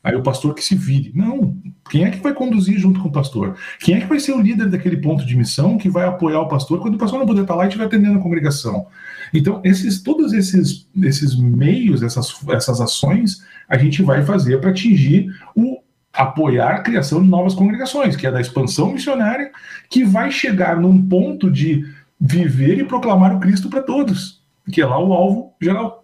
[0.04, 1.14] Aí o pastor que se vire.
[1.16, 1.56] Não.
[1.90, 3.56] Quem é que vai conduzir junto com o pastor?
[3.80, 6.48] Quem é que vai ser o líder daquele ponto de missão que vai apoiar o
[6.48, 8.88] pastor quando o pastor não puder estar lá e estiver atendendo a congregação?
[9.34, 15.34] Então, esses, todos esses, esses meios, essas, essas ações, a gente vai fazer para atingir
[15.56, 19.52] o apoiar a criação de novas congregações, que é da expansão missionária,
[19.90, 21.84] que vai chegar num ponto de
[22.20, 26.03] viver e proclamar o Cristo para todos, que é lá o alvo geral.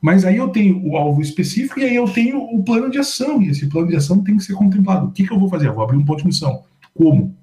[0.00, 3.42] Mas aí eu tenho o alvo específico e aí eu tenho o plano de ação,
[3.42, 5.06] e esse plano de ação tem que ser contemplado.
[5.06, 5.68] O que, que eu vou fazer?
[5.68, 6.64] Eu vou abrir um ponto de missão.
[6.94, 7.36] Como?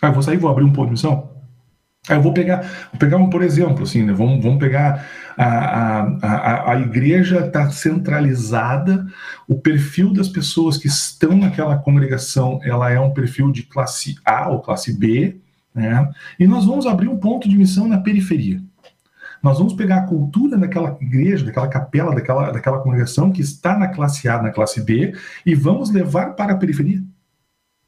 [0.00, 1.30] Ah, eu vou sair e vou abrir um ponto de missão?
[2.08, 4.12] Aí eu vou pegar, vou pegar um, por exemplo, assim, né?
[4.12, 5.06] vamos, vamos pegar
[5.36, 9.06] a, a, a, a igreja está centralizada,
[9.46, 14.48] o perfil das pessoas que estão naquela congregação, ela é um perfil de classe A
[14.48, 15.36] ou classe B,
[15.72, 16.10] né?
[16.38, 18.60] E nós vamos abrir um ponto de missão na periferia.
[19.42, 23.88] Nós vamos pegar a cultura daquela igreja, daquela capela, daquela, daquela congregação que está na
[23.88, 27.02] classe A, na classe B, e vamos levar para a periferia.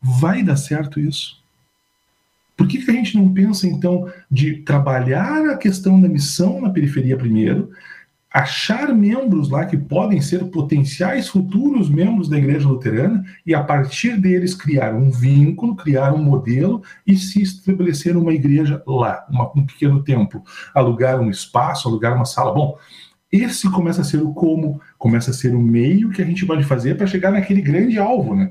[0.03, 1.43] Vai dar certo isso.
[2.57, 6.71] Por que, que a gente não pensa, então, de trabalhar a questão da missão na
[6.71, 7.71] periferia primeiro,
[8.35, 14.21] achar membros lá que podem ser potenciais futuros membros da igreja luterana e, a partir
[14.21, 19.65] deles, criar um vínculo, criar um modelo e se estabelecer uma igreja lá, uma, um
[19.65, 20.43] pequeno templo,
[20.75, 22.53] alugar um espaço, alugar uma sala.
[22.53, 22.77] Bom,
[23.31, 26.65] esse começa a ser o como, começa a ser o meio que a gente pode
[26.65, 28.51] fazer para chegar naquele grande alvo, né?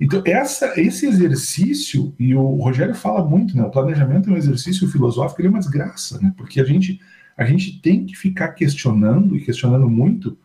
[0.00, 3.64] Então, essa, esse exercício, e o Rogério fala muito, né?
[3.64, 6.32] O planejamento é um exercício filosófico, ele é uma desgraça, né?
[6.36, 7.00] Porque a gente,
[7.38, 10.36] a gente tem que ficar questionando e questionando muito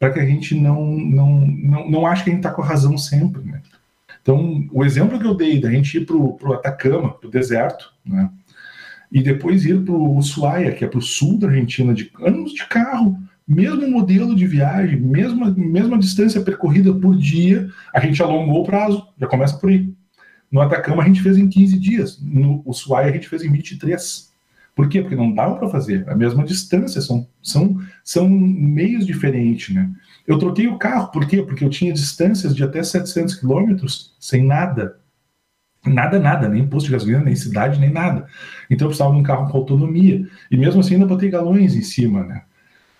[0.00, 2.66] para que a gente não, não, não, não ache que a gente está com a
[2.66, 3.62] razão sempre, né?
[4.20, 7.92] Então, o exemplo que eu dei da gente ir para o Atacama, para o deserto,
[8.04, 8.28] né?
[9.12, 12.52] E depois ir para o Ushuaia, que é para o sul da Argentina, de anos
[12.52, 18.62] de carro, mesmo modelo de viagem, mesma, mesma distância percorrida por dia, a gente alongou
[18.62, 19.92] o prazo, já começa por aí.
[20.50, 24.29] No Atacama a gente fez em 15 dias, no Ushuaia a gente fez em 23.
[24.80, 25.02] Por quê?
[25.02, 29.90] Porque não dava para fazer a mesma distância, são, são, são meios diferentes, né?
[30.26, 31.42] Eu troquei o carro, por quê?
[31.42, 34.96] Porque eu tinha distâncias de até 700 quilômetros sem nada.
[35.84, 38.26] Nada, nada, nem posto de gasolina, nem cidade, nem nada.
[38.70, 40.26] Então eu precisava de um carro com autonomia.
[40.50, 42.44] E mesmo assim ainda botei galões em cima, né?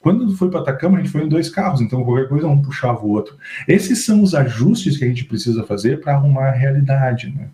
[0.03, 3.01] Quando foi para Atacama, a gente foi em dois carros, então qualquer coisa um puxava
[3.01, 3.39] o outro.
[3.67, 7.49] Esses são os ajustes que a gente precisa fazer para arrumar a realidade, né?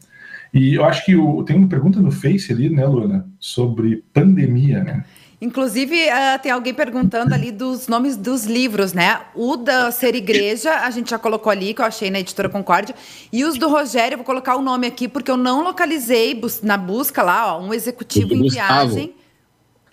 [0.57, 4.83] E eu acho que o, tem uma pergunta no Face ali, né, Luana, sobre pandemia,
[4.83, 5.05] né?
[5.39, 9.21] Inclusive, uh, tem alguém perguntando ali dos nomes dos livros, né?
[9.35, 12.95] O da Ser Igreja, a gente já colocou ali, que eu achei na editora Concórdia.
[13.31, 16.63] E os do Rogério, eu vou colocar o nome aqui, porque eu não localizei bus
[16.63, 19.13] na busca lá, ó, um executivo em Gustavo.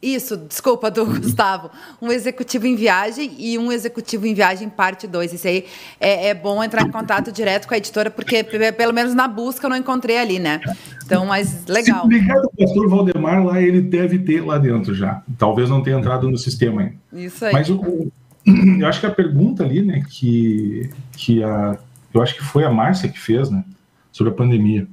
[0.03, 1.71] Isso, desculpa, do Gustavo.
[2.01, 5.31] Um executivo em viagem e um executivo em viagem, parte 2.
[5.31, 5.65] Isso aí
[5.97, 9.65] é, é, bom entrar em contato direto com a editora, porque pelo menos na busca
[9.65, 10.59] eu não encontrei ali, né?
[11.05, 12.03] Então, mas legal.
[12.03, 15.23] Obrigado, pastor Valdemar, lá ele deve ter lá dentro já.
[15.37, 16.95] Talvez não tenha entrado no sistema ainda.
[17.13, 17.53] Isso aí.
[17.53, 18.11] Mas o,
[18.79, 21.77] eu acho que a pergunta ali, né, que, que a.
[22.13, 23.63] Eu acho que foi a Márcia que fez, né?
[24.11, 24.85] Sobre a pandemia.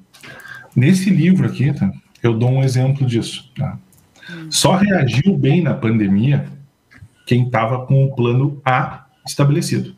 [0.75, 1.90] Nesse livro aqui, tá,
[2.23, 3.51] eu dou um exemplo disso.
[3.57, 3.77] Tá?
[4.49, 6.47] Só reagiu bem na pandemia
[7.27, 9.95] quem estava com o plano A estabelecido.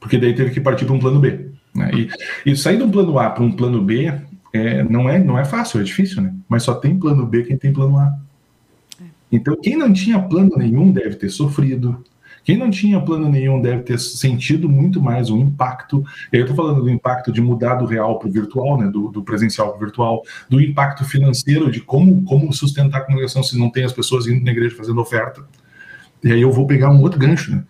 [0.00, 1.48] Porque daí teve que partir para um plano B.
[1.74, 1.90] Né?
[1.94, 4.12] E, e, sair de um plano A para um plano B
[4.52, 6.34] é, não, é, não é fácil, é difícil, né?
[6.48, 8.14] Mas só tem plano B quem tem plano A.
[9.00, 9.04] É.
[9.30, 12.04] Então, quem não tinha plano nenhum deve ter sofrido,
[12.44, 16.04] quem não tinha plano nenhum deve ter sentido muito mais o impacto.
[16.32, 19.22] Eu estou falando do impacto de mudar do real para o virtual, né, do, do
[19.22, 23.70] presencial para o virtual, do impacto financeiro de como, como sustentar a comunicação se não
[23.70, 25.44] tem as pessoas indo na igreja fazendo oferta.
[26.22, 27.64] E aí eu vou pegar um outro gancho, né?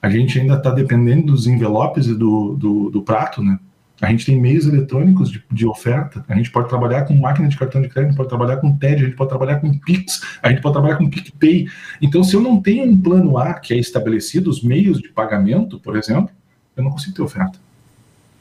[0.00, 3.58] A gente ainda está dependendo dos envelopes e do, do, do prato, né?
[4.02, 6.24] A gente tem meios eletrônicos de, de, oferta.
[6.28, 9.04] A gente pode trabalhar com máquina de cartão de crédito, pode trabalhar com TED, a
[9.06, 11.68] gente pode trabalhar com Pix, a gente pode trabalhar com PicPay.
[12.00, 15.78] Então, se eu não tenho um plano A que é estabelecido, os meios de pagamento,
[15.78, 16.30] por exemplo,
[16.76, 17.60] eu não consigo ter oferta.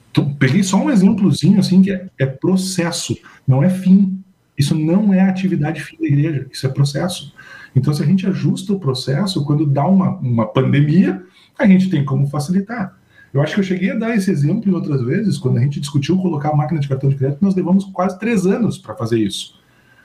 [0.09, 3.15] Então, peguei só um exemplozinho assim que é, é processo,
[3.47, 4.19] não é fim.
[4.57, 7.35] Isso não é atividade fim da igreja, isso é processo.
[7.75, 11.23] Então, se a gente ajusta o processo, quando dá uma, uma pandemia,
[11.57, 12.99] a gente tem como facilitar.
[13.33, 15.79] Eu acho que eu cheguei a dar esse exemplo em outras vezes, quando a gente
[15.79, 19.19] discutiu colocar a máquina de cartão de crédito, nós levamos quase três anos para fazer
[19.19, 19.59] isso.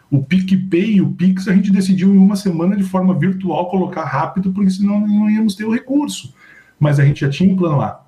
[0.09, 4.05] O PicPay e o Pix a gente decidiu em uma semana de forma virtual colocar
[4.05, 6.33] rápido, porque senão não íamos ter o recurso.
[6.79, 8.07] Mas a gente já tinha um plano A.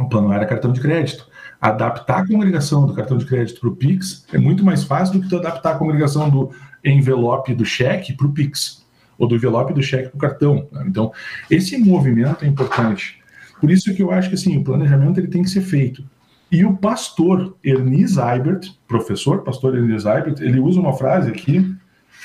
[0.00, 1.28] O plano A era cartão de crédito.
[1.60, 5.22] Adaptar a congregação do cartão de crédito para o Pix é muito mais fácil do
[5.22, 6.50] que tu adaptar a congregação do
[6.84, 8.84] envelope do cheque para o Pix,
[9.16, 10.68] ou do envelope do cheque para o cartão.
[10.84, 11.12] Então,
[11.48, 13.22] esse movimento é importante.
[13.60, 16.04] Por isso que eu acho que assim, o planejamento ele tem que ser feito.
[16.50, 21.74] E o pastor Ernie Eibert, professor pastor Ernie Eibert, ele usa uma frase aqui,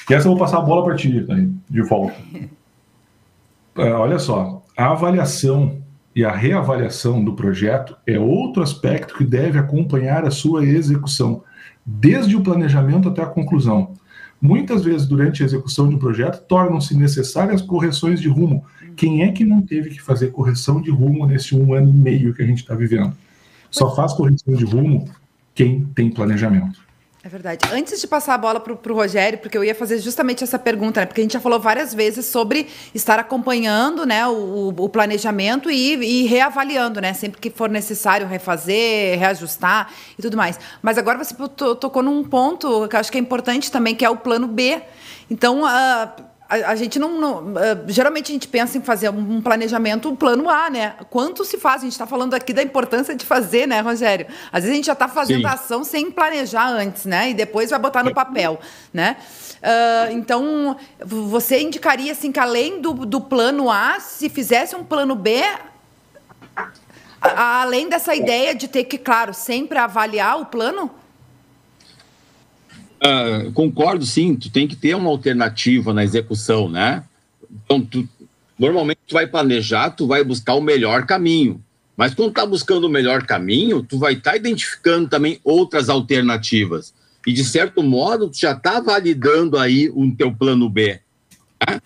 [0.05, 1.25] que essa eu vou passar a bola para ti,
[1.69, 2.15] de volta.
[3.75, 5.81] Uh, olha só, a avaliação
[6.15, 11.43] e a reavaliação do projeto é outro aspecto que deve acompanhar a sua execução,
[11.85, 13.93] desde o planejamento até a conclusão.
[14.41, 18.65] Muitas vezes, durante a execução de um projeto, tornam-se necessárias correções de rumo.
[18.99, 22.33] Quem é que não teve que fazer correção de rumo nesse um ano e meio
[22.33, 23.15] que a gente está vivendo?
[23.71, 25.09] Só faz correção de rumo
[25.55, 26.81] quem tem planejamento.
[27.23, 27.65] É verdade.
[27.71, 30.99] Antes de passar a bola para o Rogério, porque eu ia fazer justamente essa pergunta,
[30.99, 31.05] né?
[31.05, 35.93] Porque a gente já falou várias vezes sobre estar acompanhando né, o, o planejamento e,
[35.95, 37.13] e, reavaliando, né?
[37.13, 40.59] Sempre que for necessário refazer, reajustar e tudo mais.
[40.81, 41.33] Mas agora você
[41.79, 44.81] tocou num ponto que eu acho que é importante também, que é o plano B.
[45.29, 47.55] Então, uh, a, a, gente não, não uh,
[47.87, 50.95] geralmente a gente pensa em fazer um planejamento, um plano A, né?
[51.07, 51.81] Quanto se faz?
[51.81, 54.25] A gente está falando aqui da importância de fazer, né, Rogério?
[54.51, 55.45] Às vezes a gente já está fazendo Sim.
[55.45, 57.29] a ação sem planejar antes, né?
[57.29, 58.59] E depois vai botar no papel,
[58.91, 59.17] né?
[59.59, 65.13] Uh, então, você indicaria assim que além do, do plano A, se fizesse um plano
[65.13, 65.43] B,
[67.21, 70.89] a, além dessa ideia de ter que, claro, sempre avaliar o plano?
[72.99, 74.35] Uh, concordo, sim.
[74.35, 77.03] Tu tem que ter uma alternativa na execução, né?
[77.63, 78.07] Então, tu,
[78.57, 81.63] normalmente tu vai planejar, tu vai buscar o melhor caminho,
[81.95, 86.93] Mas quando está buscando o melhor caminho, tu vai estar tá identificando também outras alternativas.
[87.25, 90.99] E, de certo modo, tu já está validando aí o teu plano B.
[91.67, 91.81] Né?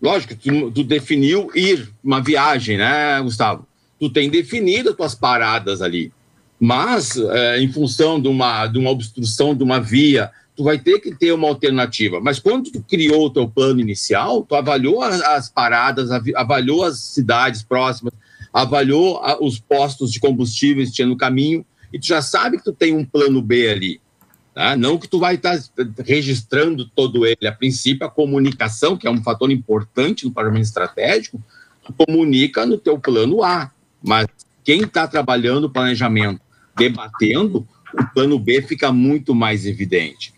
[0.00, 3.66] Lógico, tu, tu definiu ir uma viagem, né, Gustavo?
[3.98, 6.12] Tu tem definido as tuas paradas ali.
[6.60, 10.98] Mas, é, em função de uma, de uma obstrução de uma via, tu vai ter
[11.00, 12.18] que ter uma alternativa.
[12.20, 16.98] Mas quando tu criou o teu plano inicial, tu avaliou as, as paradas, avaliou as
[16.98, 18.14] cidades próximas,
[18.52, 22.64] avaliou a, os postos de combustíveis que tinha no caminho, e tu já sabe que
[22.64, 24.00] tu tem um plano B ali.
[24.54, 24.74] Tá?
[24.74, 27.46] Não que tu vai estar tá registrando todo ele.
[27.46, 31.42] A princípio, a comunicação, que é um fator importante no planejamento estratégico,
[31.98, 33.70] comunica no teu plano A.
[34.02, 34.26] Mas
[34.64, 36.40] quem está trabalhando o planejamento,
[36.74, 40.32] debatendo, o plano B fica muito mais evidente.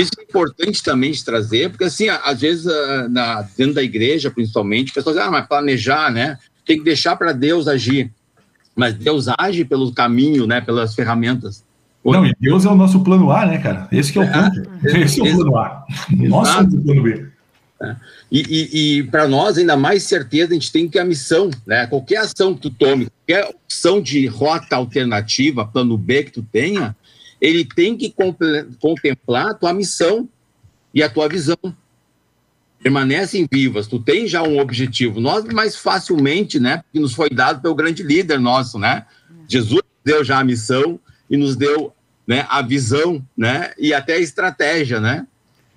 [0.00, 4.30] Isso é importante também de trazer, porque assim, às vezes, ah, na, dentro da igreja,
[4.30, 6.38] principalmente, pessoas dizem, ah, mas planejar, né?
[6.64, 8.10] Tem que deixar para Deus agir.
[8.74, 10.60] Mas Deus age pelo caminho, né?
[10.60, 11.64] Pelas ferramentas.
[12.04, 13.86] Não, e Deus é o nosso plano A, né, cara?
[13.92, 14.70] Esse é o ponto.
[14.84, 15.84] É, Esse é o plano A.
[16.10, 17.26] Nosso é o plano B.
[17.80, 17.96] É.
[18.30, 21.86] E, e, e para nós, ainda mais certeza, a gente tem que a missão, né?
[21.86, 26.96] Qualquer ação que tu tome, qualquer opção de rota alternativa, plano B que tu tenha,
[27.42, 28.14] ele tem que
[28.80, 30.28] contemplar a tua missão
[30.94, 31.56] e a tua visão.
[32.80, 35.20] Permanecem vivas, tu tem já um objetivo.
[35.20, 36.84] Nós, mais facilmente, né?
[36.92, 39.06] Que nos foi dado pelo grande líder nosso, né?
[39.48, 41.92] Jesus deu já a missão e nos deu
[42.26, 43.72] né, a visão, né?
[43.76, 45.26] E até a estratégia, né?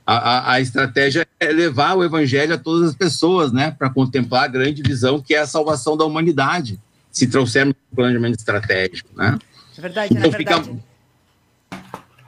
[0.06, 4.44] A, a, a, estratégia é levar o evangelho a todas as pessoas, né, para contemplar
[4.44, 6.80] a grande visão que é a salvação da humanidade,
[7.12, 9.40] se trouxermos um planejamento estratégico, né?
[9.76, 10.64] É verdade, então, na verdade.
[10.64, 10.95] Fica...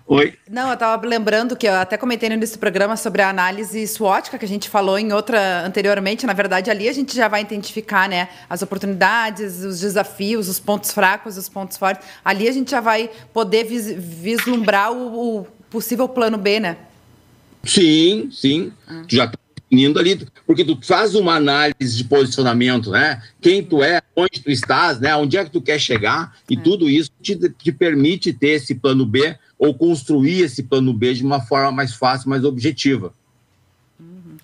[0.10, 0.36] Oi?
[0.50, 4.46] Não, eu estava lembrando que eu até comentei nesse programa sobre a análise SWOT, que
[4.46, 6.26] a gente falou em outra anteriormente.
[6.26, 10.94] Na verdade, ali a gente já vai identificar né, as oportunidades, os desafios, os pontos
[10.94, 12.08] fracos, os pontos fortes.
[12.24, 16.78] Ali a gente já vai poder vis vislumbrar o, o possível plano B, né?
[17.66, 18.72] Sim, sim.
[18.88, 19.04] Ah.
[19.10, 19.38] Já está
[19.70, 23.22] definindo ali, porque tu faz uma análise de posicionamento, né?
[23.42, 25.16] Quem tu é, onde tu estás, né?
[25.16, 26.60] Onde é que tu quer chegar, e é.
[26.60, 31.24] tudo isso te, te permite ter esse plano B ou construir esse plano B de
[31.24, 33.14] uma forma mais fácil, mais objetiva.
[34.00, 34.38] Uhum.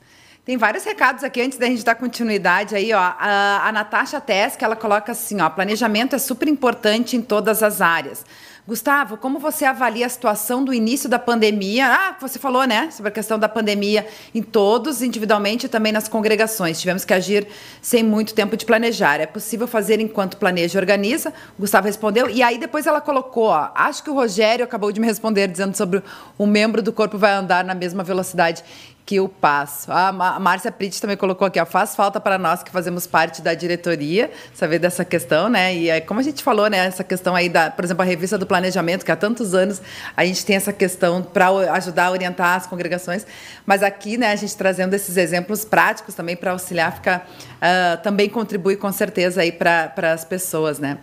[0.46, 3.00] Tem vários recados aqui antes da gente dar continuidade aí, ó.
[3.00, 7.64] A, a Natasha Tess, que ela coloca assim, ó, planejamento é super importante em todas
[7.64, 8.26] as áreas.
[8.66, 11.86] Gustavo, como você avalia a situação do início da pandemia?
[11.86, 16.08] Ah, você falou, né, sobre a questão da pandemia em todos, individualmente e também nas
[16.08, 16.80] congregações.
[16.80, 17.46] Tivemos que agir
[17.82, 19.20] sem muito tempo de planejar.
[19.20, 21.34] É possível fazer enquanto planeja e organiza?
[21.58, 22.30] O Gustavo respondeu.
[22.30, 25.76] E aí depois ela colocou, ó, acho que o Rogério acabou de me responder dizendo
[25.76, 26.02] sobre
[26.38, 28.64] o membro do corpo vai andar na mesma velocidade
[29.06, 29.92] que eu passo.
[29.92, 33.54] A Márcia Pritt também colocou aqui, ó, faz falta para nós que fazemos parte da
[33.54, 35.76] diretoria saber dessa questão, né?
[35.76, 38.38] E aí, como a gente falou, né, essa questão aí da, por exemplo, a revista
[38.38, 39.82] do planejamento, que há tantos anos
[40.16, 43.26] a gente tem essa questão para ajudar a orientar as congregações,
[43.66, 47.24] mas aqui, né, a gente trazendo esses exemplos práticos também para auxiliar, fica
[47.58, 50.98] uh, também contribui com certeza aí para as pessoas, né?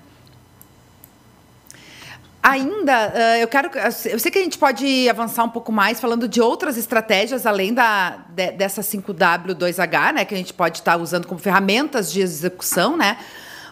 [2.43, 3.71] Ainda, eu quero.
[4.07, 7.75] Eu sei que a gente pode avançar um pouco mais falando de outras estratégias além
[7.75, 10.25] da, de, dessa 5W2H, né?
[10.25, 13.19] Que a gente pode estar usando como ferramentas de execução, né?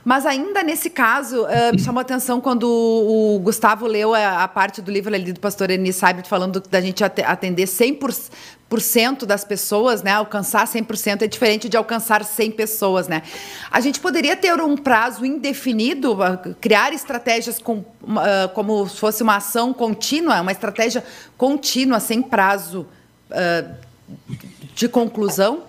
[0.04, 4.48] Mas ainda nesse caso, uh, me chamou a atenção quando o, Gustavo leu a, a,
[4.48, 8.30] parte do livro ali do pastor Eni Saibert falando da gente atender 100%
[9.24, 10.12] das pessoas, né?
[10.12, 13.22] Alcançar 100% é diferente de alcançar 100 pessoas, né?
[13.70, 19.22] A gente poderia ter um prazo indefinido, uh, criar estratégias com, uh, como se fosse
[19.22, 21.04] uma ação contínua, uma estratégia
[21.36, 22.86] contínua, sem prazo
[24.74, 25.64] de conclusão?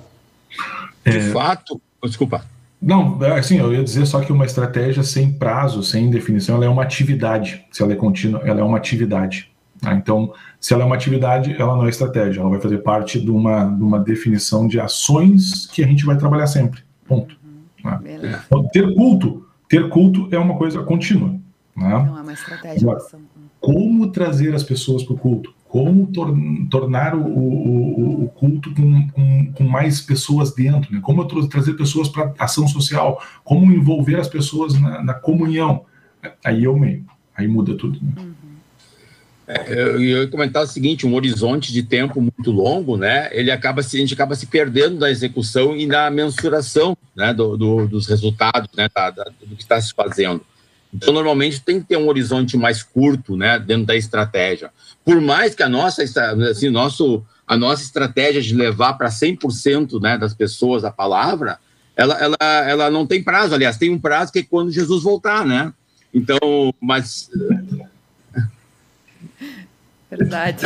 [1.05, 1.31] De é...
[1.31, 2.45] fato, desculpa.
[2.81, 6.65] Não, é, assim, eu ia dizer só que uma estratégia sem prazo, sem definição, ela
[6.65, 7.65] é uma atividade.
[7.71, 9.48] Se ela é contínua, ela é uma atividade.
[9.81, 9.93] Tá?
[9.93, 13.31] Então, se ela é uma atividade, ela não é estratégia, ela vai fazer parte de
[13.31, 16.81] uma, de uma definição de ações que a gente vai trabalhar sempre.
[17.07, 17.37] Ponto.
[17.81, 17.99] Tá?
[18.45, 21.29] Então, ter culto, ter culto é uma coisa contínua.
[21.75, 21.89] Né?
[21.89, 22.81] Não é uma estratégia.
[22.81, 23.05] Agora,
[23.59, 25.53] como trazer as pessoas para o culto?
[25.69, 26.35] como tor
[26.67, 30.99] tornar o, o, o culto com, com, com, mais pessoas dentro, né?
[30.99, 35.85] como trazer pessoas para ação social, como envolver as pessoas na, na, comunhão.
[36.43, 37.05] Aí é o meio,
[37.37, 37.99] aí muda tudo.
[38.01, 38.13] Né?
[38.17, 38.33] Uhum.
[39.49, 43.29] É, eu ia comentar o seguinte, um horizonte de tempo muito longo, né?
[43.31, 47.33] Ele acaba se, a gente acaba se perdendo da execução e na mensuração, né?
[47.33, 48.87] Do, do, dos resultados, né?
[48.93, 50.41] Da, da, do que está se fazendo.
[50.93, 53.57] Então, normalmente tem que ter um horizonte mais curto, né?
[53.59, 54.71] Dentro da estratégia
[55.09, 60.19] por mais que a nossa, assim, nosso, a nossa estratégia de levar para 100% né,
[60.19, 61.57] das pessoas a palavra,
[61.95, 62.37] ela, ela,
[62.69, 65.73] ela não tem prazo, aliás, tem um prazo que é quando Jesus voltar, né?
[66.13, 66.39] Então,
[66.79, 67.29] mas
[70.09, 70.65] Verdade.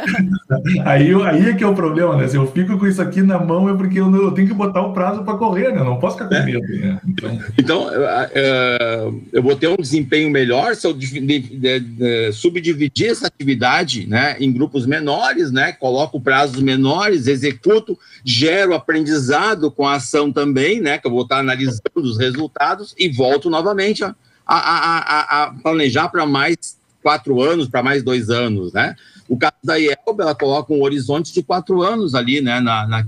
[0.86, 2.26] aí, aí é que é o problema, né?
[2.26, 4.54] Se eu fico com isso aqui na mão é porque eu, não, eu tenho que
[4.54, 5.80] botar o prazo para correr, né?
[5.80, 6.44] Eu não posso ficar com é.
[6.46, 6.66] medo.
[6.66, 7.00] Né?
[7.06, 11.38] Então, então uh, eu vou ter um desempenho melhor se eu de, de,
[11.80, 15.72] de, subdividir essa atividade né, em grupos menores, né?
[15.72, 20.96] Coloco prazos menores, executo, gero aprendizado com a ação também, né?
[20.96, 24.14] Que eu vou estar analisando os resultados e volto novamente a,
[24.46, 28.96] a, a, a planejar para mais quatro anos para mais dois anos, né?
[29.28, 33.06] O caso da IELB, ela coloca um horizonte de quatro anos ali, né, na, na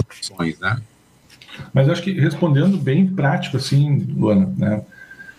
[0.00, 0.78] opções, né?
[1.72, 4.82] Mas acho que respondendo bem prático, assim, Luana, né?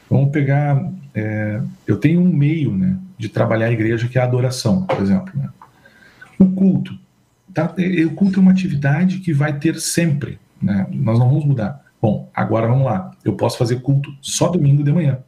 [0.09, 4.23] Vamos pegar, é, eu tenho um meio, né, de trabalhar a igreja que é a
[4.23, 5.49] adoração, por exemplo, né?
[6.39, 6.97] O culto,
[7.53, 7.75] tá?
[8.05, 10.87] O culto é uma atividade que vai ter sempre, né?
[10.91, 11.83] Nós não vamos mudar.
[12.01, 13.11] Bom, agora vamos lá.
[13.25, 15.19] Eu posso fazer culto só domingo de manhã.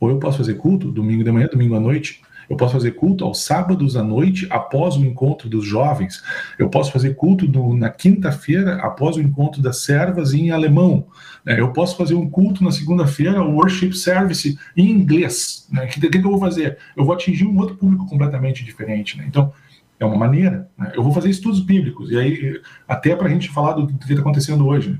[0.00, 2.22] Ou eu posso fazer culto domingo de manhã, domingo à noite.
[2.48, 6.20] Eu posso fazer culto aos sábados à noite, após o encontro dos jovens.
[6.58, 7.46] Eu posso fazer culto
[7.76, 11.06] na quinta-feira, após o encontro das servas em alemão.
[11.46, 15.68] É, eu posso fazer um culto na segunda-feira, o worship service em inglês.
[15.70, 15.84] Né?
[15.84, 16.76] O que, que, que, eu vou fazer?
[16.96, 19.16] Eu vou atingir um outro público completamente diferente.
[19.16, 19.26] Né?
[19.28, 19.52] Então,
[20.00, 20.68] é uma maneira.
[20.76, 20.90] Né?
[20.96, 22.10] Eu vou fazer estudos bíblicos.
[22.10, 24.98] E aí, até para a gente falar do que está acontecendo hoje.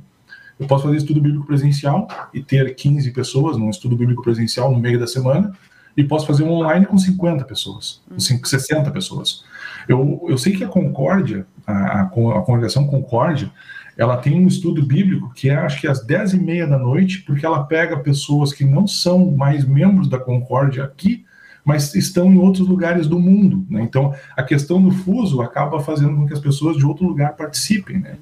[0.61, 4.79] Eu posso fazer estudo bíblico presencial e ter 15 pessoas num estudo bíblico presencial no
[4.79, 5.53] meio da semana,
[5.97, 9.43] e posso fazer um online com 50 pessoas, com 60 pessoas.
[9.89, 13.51] Eu, eu sei que a Concórdia, a, a, a congregação Concórdia,
[13.97, 17.23] ela tem um estudo bíblico que é, acho que às 10 e meia da noite,
[17.23, 21.25] porque ela pega pessoas que não são mais membros da Concórdia aqui,
[21.65, 23.67] mas estão em outros lugares do mundo.
[23.69, 23.83] Né?
[23.83, 27.99] Então, a questão do fuso acaba fazendo com que as pessoas de outro lugar participem.
[27.99, 28.17] Né?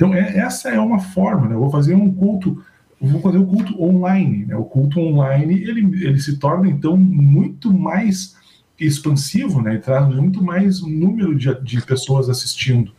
[0.00, 1.54] Então, é, essa é uma forma, né?
[1.54, 2.64] Eu vou fazer um culto,
[2.98, 4.56] vou fazer o um culto online, né?
[4.56, 8.34] O culto online, ele, ele se torna, então, muito mais
[8.78, 9.74] expansivo, né?
[9.74, 12.92] E traz muito mais número de, de pessoas assistindo.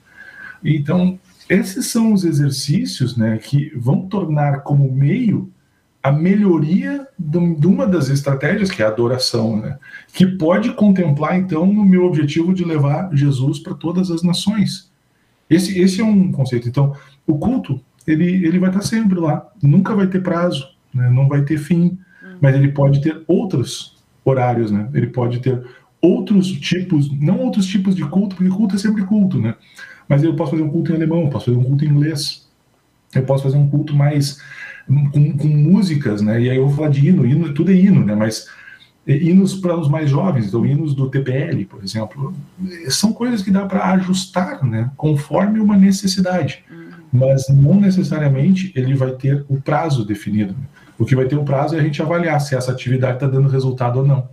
[0.63, 5.51] Então, esses são os exercícios, né, que vão tornar como meio
[6.03, 9.77] a melhoria de uma das estratégias, que é a adoração, né?
[10.13, 14.90] que pode contemplar, então, o meu objetivo de levar Jesus para todas as nações.
[15.51, 16.69] Esse, esse é um conceito.
[16.69, 16.95] Então,
[17.27, 21.09] o culto, ele, ele vai estar sempre lá, nunca vai ter prazo, né?
[21.09, 22.37] não vai ter fim, uhum.
[22.39, 24.89] mas ele pode ter outros horários, né?
[24.93, 25.61] Ele pode ter
[26.01, 29.55] outros tipos, não outros tipos de culto, porque culto é sempre culto, né?
[30.07, 32.49] Mas eu posso fazer um culto em alemão, posso fazer um culto em inglês,
[33.13, 34.39] eu posso fazer um culto mais
[34.87, 36.41] com, com músicas, né?
[36.41, 38.15] E aí eu vou falar de hino, hino tudo é hino, né?
[38.15, 38.47] Mas
[39.05, 42.33] hinos para os mais jovens, então hinos do TPL, por exemplo,
[42.89, 46.89] são coisas que dá para ajustar, né, conforme uma necessidade, uhum.
[47.11, 50.55] mas não necessariamente ele vai ter o prazo definido.
[50.99, 53.49] O que vai ter o prazo é a gente avaliar se essa atividade está dando
[53.49, 54.29] resultado ou não.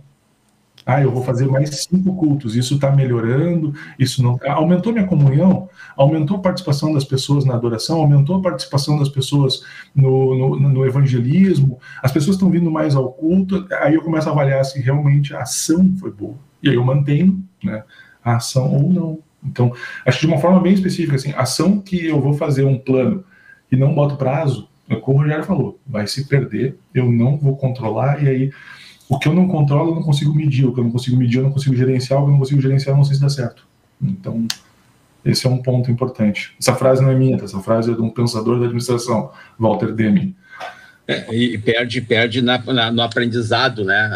[0.91, 4.39] Ah, eu vou fazer mais cinco cultos, isso está melhorando, isso não.
[4.47, 9.63] Aumentou minha comunhão, aumentou a participação das pessoas na adoração, aumentou a participação das pessoas
[9.93, 14.31] no, no, no evangelismo, as pessoas estão vindo mais ao culto, aí eu começo a
[14.31, 16.33] avaliar se realmente a ação foi boa.
[16.63, 17.83] E aí eu mantenho né,
[18.23, 19.19] a ação ou não.
[19.43, 19.71] Então,
[20.03, 23.23] acho de uma forma bem específica, assim, ação que eu vou fazer um plano
[23.71, 27.55] e não boto prazo, é como o Rogério falou, vai se perder, eu não vou
[27.55, 28.51] controlar, e aí
[29.09, 30.65] o que eu não controlo, eu não consigo medir.
[30.65, 32.19] O que eu não consigo medir, eu não consigo gerenciar.
[32.19, 33.67] O que eu não consigo gerenciar, eu não sei se dá certo.
[34.01, 34.45] Então,
[35.25, 36.55] esse é um ponto importante.
[36.59, 37.45] Essa frase não é minha, tá?
[37.45, 40.35] essa frase é de um pensador da administração, Walter Deming.
[41.07, 44.11] É, e perde, perde na, na, no aprendizado, né?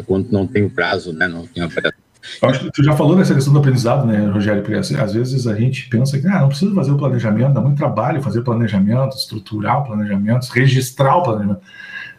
[0.00, 1.26] Uh, quando não tem o prazo, né?
[1.26, 1.64] Não tem
[2.42, 4.62] eu acho que tu já falou nessa questão do aprendizado, né, Rogério?
[4.62, 7.60] Porque assim, às vezes a gente pensa que ah, não precisa fazer o planejamento, dá
[7.60, 11.60] muito trabalho fazer planejamento, estruturar o planejamento, registrar o planejamento.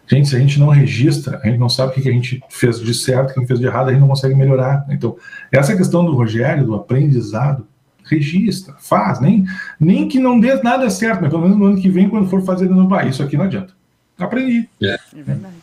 [0.10, 2.80] Gente, se a gente não registra, a gente não sabe o que a gente fez
[2.80, 4.86] de certo, o que a gente fez de errado, a gente não consegue melhorar.
[4.90, 5.18] Então,
[5.52, 7.68] essa questão do Rogério, do aprendizado,
[8.06, 9.46] registra, faz, nem,
[9.78, 12.42] nem que não dê nada certo, mas pelo menos no ano que vem, quando for
[12.42, 13.74] fazer no país, isso aqui não adianta.
[14.18, 14.68] Aprendi.
[14.82, 15.56] É, é verdade.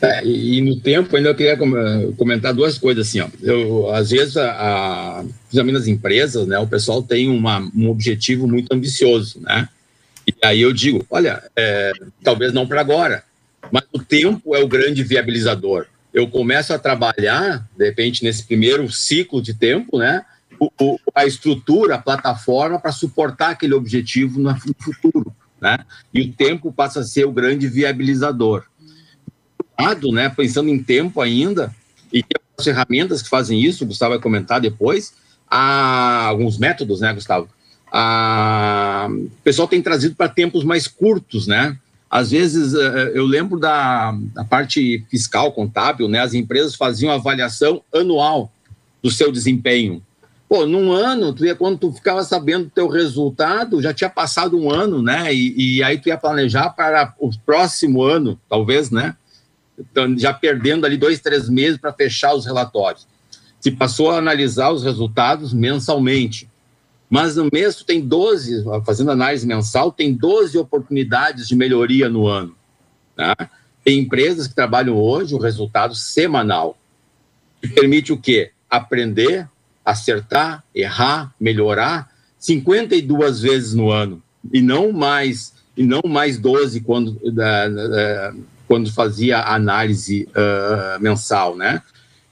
[0.00, 1.56] É, e, no tempo, ainda eu queria
[2.16, 3.28] comentar duas coisas assim, ó.
[3.40, 8.46] Eu, às vezes, a, a, principalmente nas empresas, né, o pessoal tem uma, um objetivo
[8.46, 9.68] muito ambicioso, né?
[10.26, 13.24] E aí eu digo, olha, é, talvez não para agora,
[13.70, 15.86] mas o tempo é o grande viabilizador.
[16.12, 20.24] Eu começo a trabalhar, de repente, nesse primeiro ciclo de tempo, né?
[20.58, 25.78] O, o, a estrutura, a plataforma para suportar aquele objetivo no futuro, né?
[26.12, 28.64] E o tempo passa a ser o grande viabilizador.
[29.78, 30.28] Lado, né?
[30.28, 31.74] Pensando em tempo ainda,
[32.12, 32.24] e
[32.56, 35.14] as ferramentas que fazem isso, o Gustavo vai comentar depois,
[35.48, 37.48] há alguns métodos, né, Gustavo?
[37.92, 41.76] a, o pessoal tem trazido para tempos mais curtos, né?
[42.10, 46.20] Às vezes, eh, eh, eu lembro da, da parte fiscal, contábil, né?
[46.20, 48.50] As empresas faziam avaliação anual
[49.02, 50.02] do seu desempenho.
[50.48, 54.58] Pô, num ano, tu ia, quando tu ficava sabendo do teu resultado, já tinha passado
[54.58, 55.32] um ano, né?
[55.34, 59.14] E, e aí tu ia planejar para o próximo ano, talvez, né?
[59.78, 63.06] Então, já perdendo ali dois, três meses para fechar os relatórios.
[63.60, 66.48] Se passou a analisar os resultados mensalmente.
[67.08, 72.54] Mas no mês tem 12, fazendo análise mensal, tem 12 oportunidades de melhoria no ano.
[73.16, 73.34] Tá?
[73.82, 76.76] Tem empresas que trabalham hoje o resultado semanal,
[77.62, 78.50] que permite o quê?
[78.68, 79.48] Aprender,
[79.84, 87.08] acertar, errar, melhorar 52 vezes no ano e não mais e não mais 12 quando
[87.08, 91.82] uh, quando fazia análise uh, mensal, né?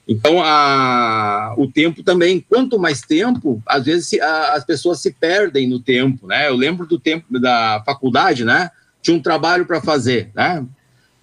[0.07, 5.11] Então, a, o tempo também, quanto mais tempo, às vezes se, a, as pessoas se
[5.11, 6.47] perdem no tempo, né?
[6.47, 8.71] Eu lembro do tempo da faculdade, né?
[9.01, 10.65] Tinha um trabalho para fazer, né?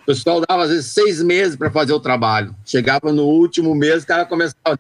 [0.03, 2.55] O pessoal dava, às vezes, seis meses para fazer o trabalho.
[2.63, 4.79] Chegava no último mês, o cara começava.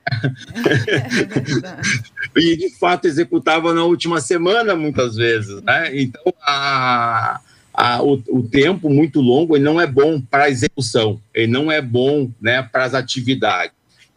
[2.36, 5.62] É e, de fato, executava na última semana, muitas vezes.
[5.62, 5.98] Né?
[5.98, 7.40] Então, a,
[7.72, 11.72] a, o, o, tempo muito longo ele não é bom para a execução, ele não
[11.72, 13.72] é bom né, para as atividades.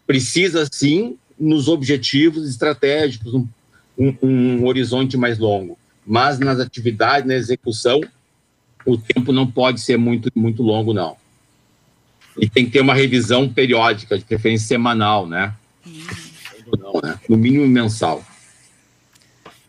[0.08, 3.48] Precisa, sim, nos objetivos estratégicos, um,
[3.98, 5.78] um, um horizonte mais longo.
[6.06, 8.02] Mas nas atividades, na execução,
[8.86, 11.18] o tempo não pode ser muito, muito longo, não.
[12.40, 15.54] E tem que ter uma revisão periódica, de preferência semanal, né?
[16.80, 17.20] Não, né?
[17.28, 18.24] No mínimo mensal.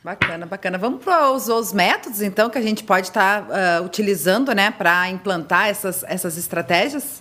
[0.04, 0.78] Bacana, bacana.
[0.78, 4.70] Vamos para os, os, métodos, então, que a gente pode estar tá, uh, utilizando, né,
[4.70, 7.20] para implantar essas, essas estratégias?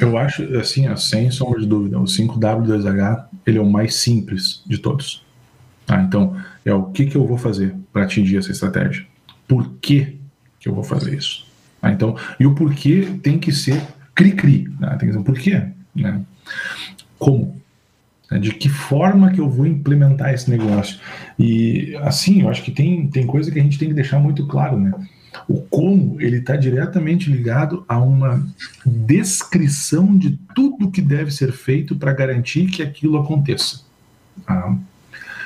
[0.00, 4.78] Eu acho, assim, sem sombra de dúvida, o 5W2H, ele é o mais simples de
[4.78, 5.24] todos.
[5.86, 6.00] Tá?
[6.02, 9.04] Então, é o que, que eu vou fazer para atingir essa estratégia?
[9.48, 10.20] Por que
[10.62, 11.44] que eu vou fazer isso.
[11.82, 13.82] Ah, então, e o porquê tem que ser
[14.14, 14.68] cri-cri.
[14.78, 14.88] Né?
[14.90, 15.60] Tem que ser um porquê.
[15.94, 16.20] Né?
[17.18, 17.60] Como?
[18.30, 18.38] Né?
[18.38, 21.00] De que forma que eu vou implementar esse negócio?
[21.36, 24.46] E assim, eu acho que tem, tem coisa que a gente tem que deixar muito
[24.46, 24.92] claro, né?
[25.48, 28.46] O como ele está diretamente ligado a uma
[28.84, 33.80] descrição de tudo que deve ser feito para garantir que aquilo aconteça.
[34.46, 34.76] Ah.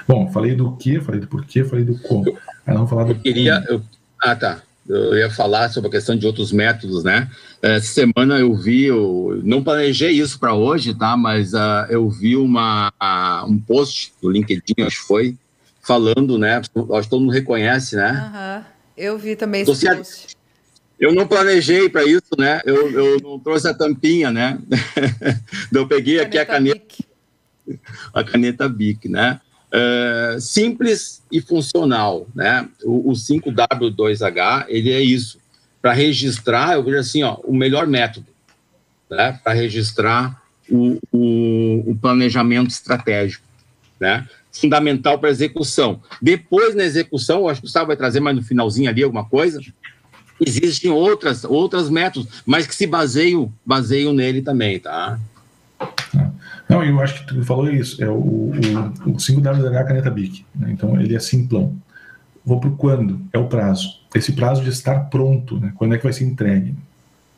[0.06, 2.36] Bom, falei do que, falei do porquê, falei do como.
[2.66, 3.64] Ah, não falar do eu queria.
[3.68, 3.82] Eu,
[4.22, 7.28] ah, tá eu ia falar sobre a questão de outros métodos, né?
[7.60, 11.16] Essa semana eu vi, eu não planejei isso para hoje, tá?
[11.16, 15.36] Mas uh, eu vi uma, uh, um post do LinkedIn, acho que foi,
[15.82, 16.56] falando, né?
[16.56, 18.32] Acho que todo mundo reconhece, né?
[18.32, 18.75] Uhum.
[18.96, 19.96] Eu vi também esse Social...
[19.96, 20.36] post.
[20.98, 22.62] Eu não planejei para isso, né?
[22.64, 24.58] Eu, eu não trouxe a tampinha, né?
[25.72, 26.78] eu peguei aqui a caneta.
[26.78, 27.78] Bic.
[28.14, 29.40] A caneta Bic, né?
[29.70, 32.66] É, simples e funcional, né?
[32.82, 35.38] O, o 5W2H, ele é isso.
[35.82, 38.26] Para registrar, eu vejo assim, ó, o melhor método,
[39.10, 39.38] né?
[39.44, 40.40] Para registrar
[40.70, 43.44] o, o, o, planejamento estratégico,
[44.00, 44.26] né?
[44.60, 46.00] Fundamental para execução.
[46.20, 49.60] Depois, na execução, acho que o Gustavo vai trazer mais no finalzinho ali alguma coisa,
[50.40, 55.18] existem outras, outras métodos, mas que se baseiam, baseiam nele também, tá?
[56.68, 58.02] Não, eu acho que tu falou isso.
[58.02, 60.44] É o, o, o 5WH caneta BIC.
[60.54, 60.72] Né?
[60.72, 61.76] Então, ele é simplão.
[62.44, 63.20] Vou para o quando?
[63.32, 64.00] É o prazo.
[64.14, 65.72] Esse prazo de estar pronto, né?
[65.76, 66.74] quando é que vai ser entregue.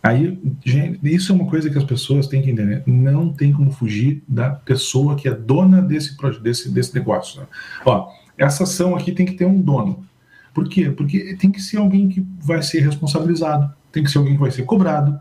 [0.03, 2.83] Aí, gente, isso é uma coisa que as pessoas têm que entender.
[2.87, 7.41] Não tem como fugir da pessoa que é dona desse, desse, desse negócio.
[7.41, 7.47] Né?
[7.85, 10.05] Ó, essa ação aqui tem que ter um dono.
[10.55, 10.91] Por quê?
[10.91, 14.51] Porque tem que ser alguém que vai ser responsabilizado, tem que ser alguém que vai
[14.51, 15.21] ser cobrado,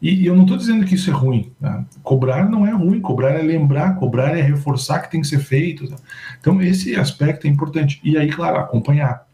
[0.00, 1.52] e, e eu não estou dizendo que isso é ruim.
[1.60, 1.84] Tá?
[2.02, 5.88] Cobrar não é ruim, cobrar é lembrar, cobrar é reforçar que tem que ser feito.
[5.88, 5.96] Tá?
[6.40, 8.00] Então, esse aspecto é importante.
[8.04, 9.26] E aí, claro, acompanhar.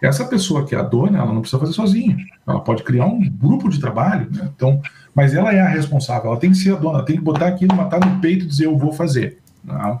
[0.00, 2.16] Essa pessoa que é a dona, ela não precisa fazer sozinha.
[2.46, 4.50] Ela pode criar um grupo de trabalho, né?
[4.54, 4.80] então,
[5.14, 7.74] mas ela é a responsável, ela tem que ser a dona, tem que botar aquilo,
[7.74, 9.38] matar no peito e dizer eu vou fazer.
[9.66, 10.00] Tá?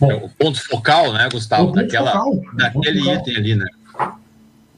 [0.00, 1.72] Bom, é o ponto focal, né, Gustavo?
[1.72, 3.66] Daquela, focal, daquele item ali, né?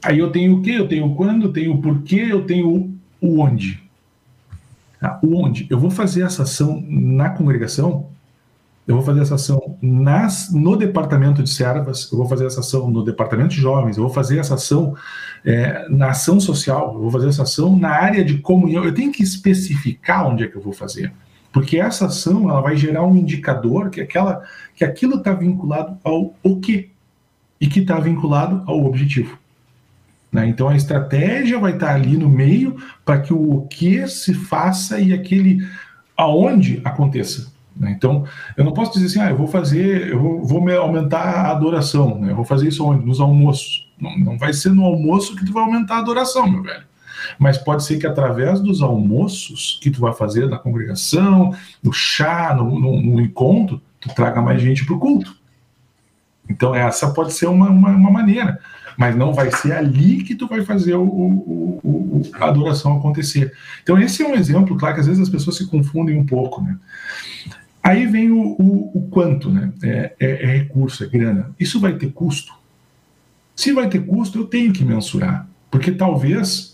[0.03, 0.73] Aí eu tenho o que?
[0.73, 3.81] Eu tenho o quando, eu tenho o porquê, eu tenho o onde.
[4.99, 5.19] Tá?
[5.23, 8.10] Onde eu vou fazer essa ação na congregação,
[8.91, 12.89] eu vou fazer essa ação nas, no departamento de servas, eu vou fazer essa ação
[12.89, 14.95] no departamento de jovens, eu vou fazer essa ação
[15.45, 18.83] é, na ação social, eu vou fazer essa ação na área de comunhão.
[18.83, 21.13] Eu tenho que especificar onde é que eu vou fazer,
[21.53, 24.43] porque essa ação ela vai gerar um indicador que aquela
[24.75, 26.91] que aquilo está vinculado ao o que
[27.59, 29.37] e que está vinculado ao objetivo.
[30.29, 30.47] Né?
[30.47, 32.75] Então a estratégia vai estar ali no meio
[33.05, 35.65] para que o que se faça e aquele
[36.17, 37.60] aonde aconteça.
[37.75, 37.91] Né?
[37.91, 38.25] Então,
[38.57, 41.51] eu não posso dizer assim, ah, eu vou fazer, eu vou, vou me aumentar a
[41.51, 42.31] adoração, né?
[42.31, 43.05] eu vou fazer isso onde?
[43.05, 43.89] Nos almoços.
[43.99, 46.83] Não, não vai ser no almoço que tu vai aumentar a adoração, meu velho.
[47.37, 52.53] Mas pode ser que através dos almoços que tu vai fazer na congregação, no chá,
[52.55, 55.35] no, no, no encontro, tu traga mais gente para o culto.
[56.49, 58.59] Então, essa pode ser uma, uma, uma, maneira.
[58.97, 63.53] Mas não vai ser ali que tu vai fazer o, o, o, a adoração acontecer.
[63.81, 66.61] Então, esse é um exemplo, claro, que às vezes as pessoas se confundem um pouco,
[66.61, 66.77] né?
[67.83, 69.73] Aí vem o, o, o quanto, né?
[69.81, 71.53] É, é, é, recurso, é grana.
[71.59, 72.53] Isso vai ter custo?
[73.55, 75.47] Se vai ter custo, eu tenho que mensurar.
[75.69, 76.71] Porque talvez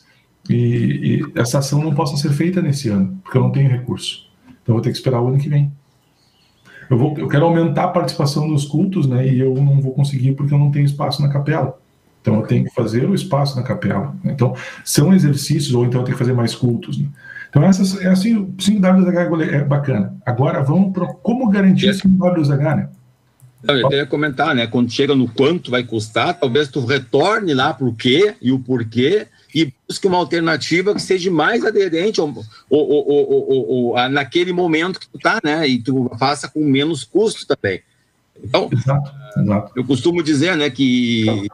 [0.50, 4.28] e, e essa ação não possa ser feita nesse ano, porque eu não tenho recurso.
[4.64, 5.72] Então vou ter que esperar o ano que vem.
[6.90, 9.28] Eu, vou, eu quero aumentar a participação nos cultos, né?
[9.28, 11.78] E eu não vou conseguir porque eu não tenho espaço na capela.
[12.22, 14.16] Então eu tenho que fazer o espaço na capela.
[14.24, 16.98] Então são exercícios, ou então eu tenho que fazer mais cultos.
[16.98, 17.08] Né?
[17.58, 20.16] Então, essas, é assim, o 5WSH é bacana.
[20.24, 22.90] Agora, vamos para como garantir 5WSH, né?
[23.68, 24.68] Eu ia comentar, né?
[24.68, 28.60] Quando chega no quanto vai custar, talvez tu retorne lá para o quê e o
[28.60, 32.28] porquê e busque uma alternativa que seja mais aderente ao,
[32.72, 35.68] ao, ao, ao naquele momento que tu está, né?
[35.68, 37.82] E tu faça com menos custo também.
[38.42, 39.72] Então, exato, exato.
[39.76, 41.50] eu costumo dizer, né, que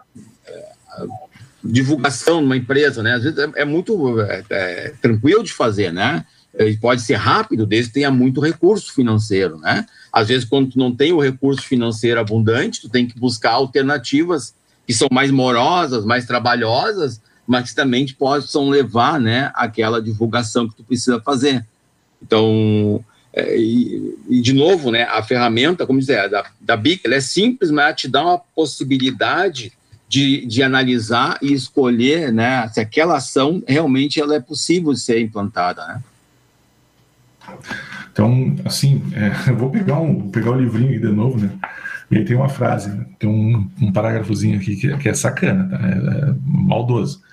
[1.74, 3.14] divulgação numa empresa, né?
[3.16, 6.24] Às vezes é, é muito é, é, tranquilo de fazer, né?
[6.60, 9.84] E pode ser rápido, desde que tenha muito recurso financeiro, né?
[10.12, 14.54] Às vezes, quando tu não tem o recurso financeiro abundante, tu tem que buscar alternativas
[14.86, 20.76] que são mais morosas, mais trabalhosas, mas que também possam levar, né, aquela divulgação que
[20.76, 21.66] tu precisa fazer.
[22.22, 23.04] Então,
[23.34, 27.22] é, e, e, de novo, né, a ferramenta, como dizer, da, da BIC, ela é
[27.22, 29.74] simples, mas ela te dá uma possibilidade
[30.14, 35.20] de, de analisar e escolher né, se aquela ação realmente ela é possível de ser
[35.20, 35.88] implantada.
[35.88, 36.04] Né?
[38.12, 41.50] Então, assim, é, eu vou pegar, um, pegar o livrinho aqui de novo, né?
[42.12, 43.08] E aí tem uma frase, né?
[43.18, 45.80] tem um, um parágrafozinho aqui que, que é sacana, tá?
[45.84, 47.24] é, é maldoso.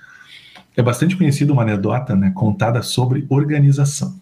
[0.75, 4.19] É bastante conhecida uma anedota né, contada sobre organização.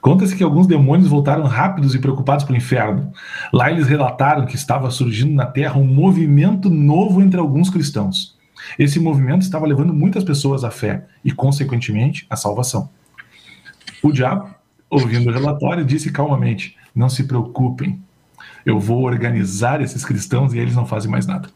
[0.00, 3.12] Conta-se que alguns demônios voltaram rápidos e preocupados para o inferno.
[3.52, 8.38] Lá eles relataram que estava surgindo na terra um movimento novo entre alguns cristãos.
[8.78, 12.90] Esse movimento estava levando muitas pessoas à fé e, consequentemente, à salvação.
[14.02, 14.54] O diabo,
[14.88, 18.00] ouvindo o relatório, disse calmamente: Não se preocupem,
[18.64, 21.48] eu vou organizar esses cristãos e eles não fazem mais nada.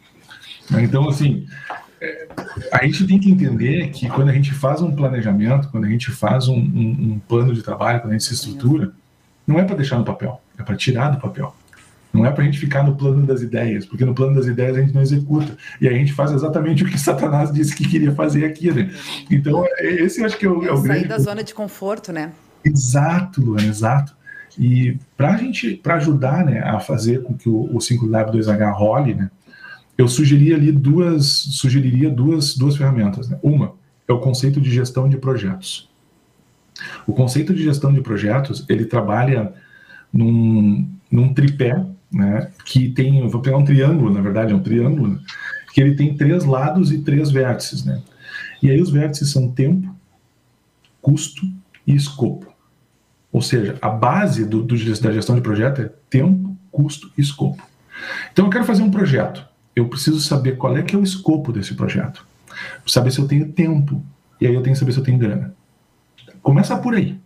[0.71, 1.47] Então, assim,
[2.73, 6.11] a gente tem que entender que quando a gente faz um planejamento, quando a gente
[6.11, 8.93] faz um, um, um plano de trabalho, quando a gente se estrutura,
[9.47, 11.55] não é para deixar no papel, é para tirar do papel.
[12.13, 14.77] Não é para a gente ficar no plano das ideias, porque no plano das ideias
[14.77, 15.57] a gente não executa.
[15.81, 18.89] E a gente faz exatamente o que Satanás disse que queria fazer aqui, né?
[19.29, 21.09] Então, é, esse eu acho que é o, é o Sair grande...
[21.09, 22.31] da zona de conforto, né?
[22.65, 24.15] Exato, Luana, exato.
[24.57, 29.15] E para a gente, para ajudar né, a fazer com que o, o 5W2H role,
[29.15, 29.29] né,
[29.97, 33.29] eu sugeriria ali duas, sugeriria duas, duas ferramentas.
[33.29, 33.39] Né?
[33.43, 33.73] Uma
[34.09, 35.89] é o conceito de gestão de projetos.
[37.07, 39.53] O conceito de gestão de projetos ele trabalha
[40.13, 45.09] num, num tripé, né, que tem, vou pegar um triângulo, na verdade é um triângulo,
[45.09, 45.21] né,
[45.73, 48.01] que ele tem três lados e três vértices, né?
[48.63, 49.95] E aí os vértices são tempo,
[51.03, 51.45] custo
[51.87, 52.47] e escopo.
[53.33, 57.63] Ou seja, a base do, do, da gestão de projeto é tempo, custo e escopo.
[58.33, 59.45] Então eu quero fazer um projeto
[59.75, 62.27] eu preciso saber qual é que é o escopo desse projeto.
[62.87, 64.03] Saber se eu tenho tempo.
[64.41, 65.55] E aí eu tenho que saber se eu tenho grana.
[66.43, 67.19] Começa por aí.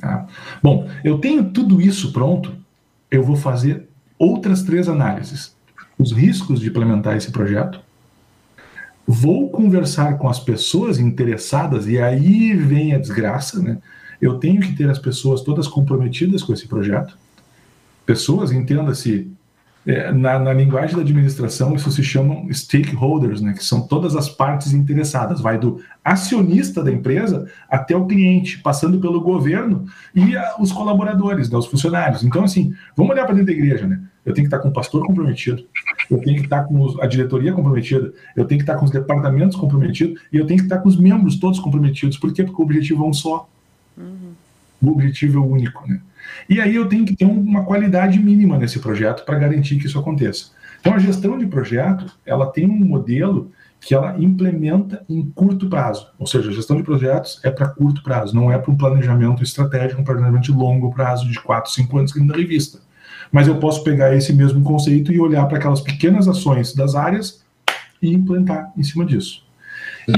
[0.00, 0.26] Tá?
[0.62, 2.54] Bom, eu tenho tudo isso pronto,
[3.10, 3.88] eu vou fazer
[4.18, 5.56] outras três análises.
[5.98, 7.80] Os riscos de implementar esse projeto.
[9.06, 13.78] Vou conversar com as pessoas interessadas, e aí vem a desgraça, né?
[14.20, 17.16] Eu tenho que ter as pessoas todas comprometidas com esse projeto.
[18.04, 19.30] Pessoas, entenda-se,
[19.88, 24.28] é, na, na, linguagem da administração, isso se chama stakeholders, né, que são todas as
[24.28, 30.56] partes interessadas, vai do acionista da empresa até o cliente, passando pelo governo e a,
[30.60, 32.22] os colaboradores, né, os funcionários.
[32.22, 33.98] Então, assim, vamos olhar para dentro da igreja, né?
[34.26, 35.64] Eu tenho que estar com o pastor comprometido,
[36.10, 39.56] eu tenho que estar com a diretoria comprometida, eu tenho que estar com os departamentos
[39.56, 42.18] comprometidos e eu tenho que estar com os membros todos comprometidos.
[42.18, 42.44] Por quê?
[42.44, 43.48] Porque o objetivo é um só.
[43.96, 44.32] Uhum.
[44.82, 45.98] O objetivo é único, né?
[46.48, 49.98] E aí eu tenho que ter uma qualidade mínima nesse projeto para garantir que isso
[49.98, 50.50] aconteça.
[50.80, 56.08] Então a gestão de projeto, ela tem um modelo que ela implementa em curto prazo.
[56.18, 59.42] Ou seja, a gestão de projetos é para curto prazo, não é para um planejamento
[59.42, 62.80] estratégico, um planejamento de longo prazo, de 4, 5 anos que nem da revista.
[63.30, 67.44] Mas eu posso pegar esse mesmo conceito e olhar para aquelas pequenas ações das áreas
[68.00, 69.47] e implantar em cima disso.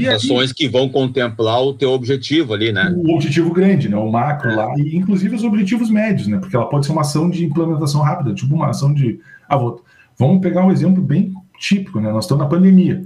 [0.09, 2.93] Ações que vão contemplar o teu objetivo ali, né?
[2.95, 3.97] O objetivo grande, né?
[3.97, 6.37] O macro lá, e inclusive os objetivos médios, né?
[6.37, 9.19] Porque ela pode ser uma ação de implementação rápida, tipo uma ação de.
[9.47, 9.83] Ah, vou...
[10.17, 12.11] Vamos pegar um exemplo bem típico, né?
[12.11, 13.03] Nós estamos na pandemia.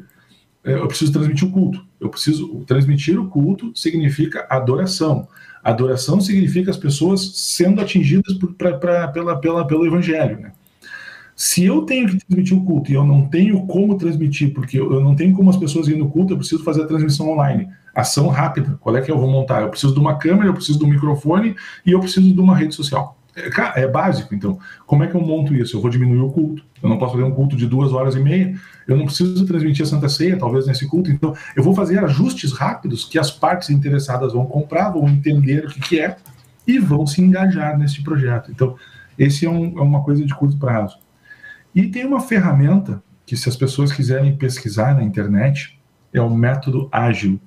[0.63, 1.86] Eu preciso transmitir o culto.
[1.99, 5.27] Eu preciso transmitir o culto significa adoração.
[5.63, 10.51] Adoração significa as pessoas sendo atingidas por, pra, pra, pela, pela, pelo evangelho, né?
[11.36, 15.01] Se eu tenho que transmitir o culto e eu não tenho como transmitir, porque eu
[15.01, 17.67] não tenho como as pessoas irem no culto, eu preciso fazer a transmissão online.
[17.93, 18.77] Ação rápida.
[18.79, 19.61] Qual é que eu vou montar?
[19.61, 21.55] Eu preciso de uma câmera, eu preciso de um microfone
[21.86, 23.17] e eu preciso de uma rede social.
[23.36, 24.57] É, é básico, então.
[24.88, 25.75] Como é que eu monto isso?
[25.75, 26.63] Eu vou diminuir o culto.
[26.81, 28.55] Eu não posso fazer um culto de duas horas e meia.
[28.88, 31.11] Eu não preciso transmitir a Santa Ceia, talvez, nesse culto.
[31.11, 35.67] Então, eu vou fazer ajustes rápidos que as partes interessadas vão comprar, vão entender o
[35.67, 36.15] que, que é
[36.65, 38.51] e vão se engajar nesse projeto.
[38.51, 38.75] Então,
[39.19, 40.97] esse é, um, é uma coisa de curto prazo.
[41.76, 45.78] E tem uma ferramenta que, se as pessoas quiserem pesquisar na internet,
[46.13, 47.39] é o método ágil,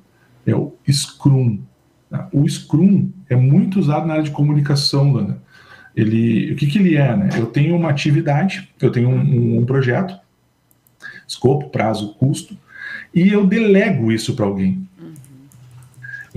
[0.46, 1.60] é o Scrum.
[2.32, 5.42] O Scrum é muito usado na área de comunicação, Lana.
[5.96, 7.16] Ele, o que, que ele é?
[7.16, 7.30] Né?
[7.36, 10.18] Eu tenho uma atividade, eu tenho um, um projeto,
[11.26, 12.56] escopo, prazo, custo,
[13.14, 14.87] e eu delego isso para alguém.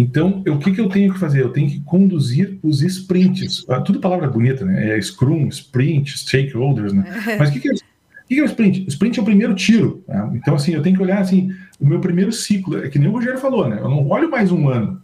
[0.01, 1.41] Então, o que, que eu tenho que fazer?
[1.41, 3.63] Eu tenho que conduzir os sprints.
[3.69, 4.97] Ah, tudo palavra bonita, né?
[4.97, 7.03] É Scrum, sprint, stakeholders, né?
[7.37, 7.75] Mas o que, que é o
[8.27, 8.85] que é o sprint?
[8.85, 10.03] O sprint é o primeiro tiro.
[10.07, 10.31] Né?
[10.33, 13.11] Então, assim, eu tenho que olhar assim, o meu primeiro ciclo, é que nem o
[13.11, 13.77] Rogério falou, né?
[13.79, 14.99] Eu não olho mais um ano.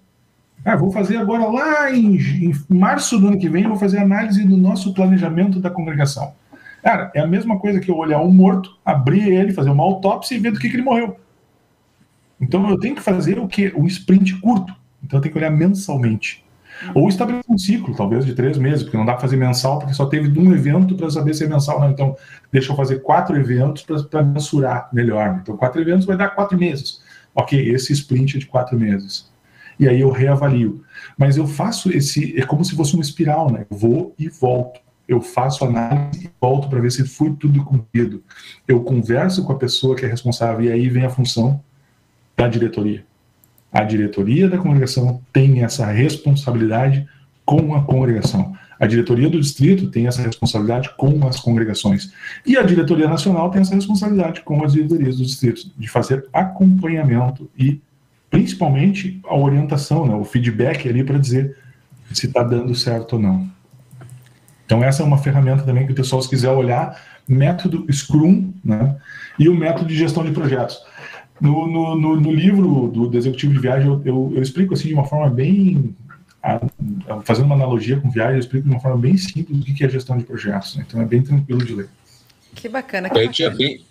[0.66, 4.00] Ah, vou fazer agora lá em, em março do ano que vem, eu vou fazer
[4.00, 6.34] análise do nosso planejamento da congregação.
[6.82, 10.36] Cara, é a mesma coisa que eu olhar um morto, abrir ele, fazer uma autópsia
[10.36, 11.18] e ver do que, que ele morreu.
[12.42, 13.72] Então eu tenho que fazer o que?
[13.76, 14.74] Um sprint curto.
[15.04, 16.46] Então tenho que olhar mensalmente.
[16.94, 19.94] Ou estabelecer um ciclo, talvez de três meses, porque não dá para fazer mensal, porque
[19.94, 21.90] só teve um evento para saber se é mensal não.
[21.90, 22.16] Então,
[22.52, 25.40] deixa eu fazer quatro eventos para mensurar melhor.
[25.42, 27.02] Então, quatro eventos vai dar quatro meses.
[27.34, 29.32] Ok, esse sprint é de quatro meses.
[29.80, 30.84] E aí eu reavalio.
[31.18, 32.40] Mas eu faço esse.
[32.40, 33.66] É como se fosse uma espiral, né?
[33.70, 34.80] Eu vou e volto.
[35.08, 38.24] Eu faço análise e volto para ver se foi tudo cumprido.
[38.68, 41.64] Eu converso com a pessoa que é responsável e aí vem a função
[42.36, 43.06] da diretoria.
[43.72, 47.08] A diretoria da congregação tem essa responsabilidade
[47.46, 48.56] com a congregação.
[48.80, 52.14] A diretoria do distrito tem essa responsabilidade com as congregações.
[52.46, 57.50] E a diretoria nacional tem essa responsabilidade com as diretorias dos distritos, de fazer acompanhamento
[57.58, 57.82] e,
[58.30, 61.58] principalmente, a orientação, né, o feedback ali para dizer
[62.14, 63.50] se está dando certo ou não.
[64.66, 68.96] Então, essa é uma ferramenta também que o pessoal, se quiser olhar, método Scrum né,
[69.40, 70.78] e o método de gestão de projetos.
[71.40, 74.88] No, no, no, no livro do, do, Executivo de Viagem, eu, eu, eu, explico assim
[74.88, 75.96] de uma forma bem.
[76.42, 76.60] A,
[77.24, 79.90] fazendo uma analogia com viagem, eu explico de uma forma bem simples o que é
[79.90, 80.76] gestão de projetos.
[80.76, 80.86] Né?
[80.88, 81.90] Então é bem tranquilo de ler.
[82.56, 83.10] Que bacana.
[83.10, 83.86] Que a gente já vem.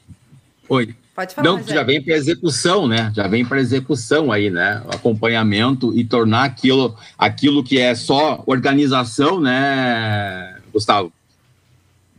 [0.68, 0.94] Oi.
[1.16, 1.48] Pode falar.
[1.48, 3.10] Não, já vem para execução, né?
[3.14, 4.82] Já vem para execução aí, né?
[4.84, 11.10] O acompanhamento e tornar aquilo, aquilo que é só organização, né, Gustavo?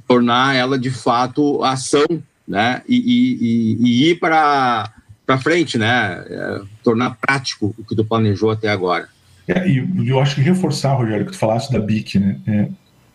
[0.07, 2.07] Tornar ela de fato ação,
[2.47, 2.81] né?
[2.87, 4.91] E, e, e, e ir para
[5.27, 6.23] para frente, né?
[6.29, 9.09] É, tornar prático o que tu planejou até agora.
[9.45, 12.37] É, e eu acho que reforçar, Rogério, que tu falaste da BIC, né?
[12.47, 12.67] É,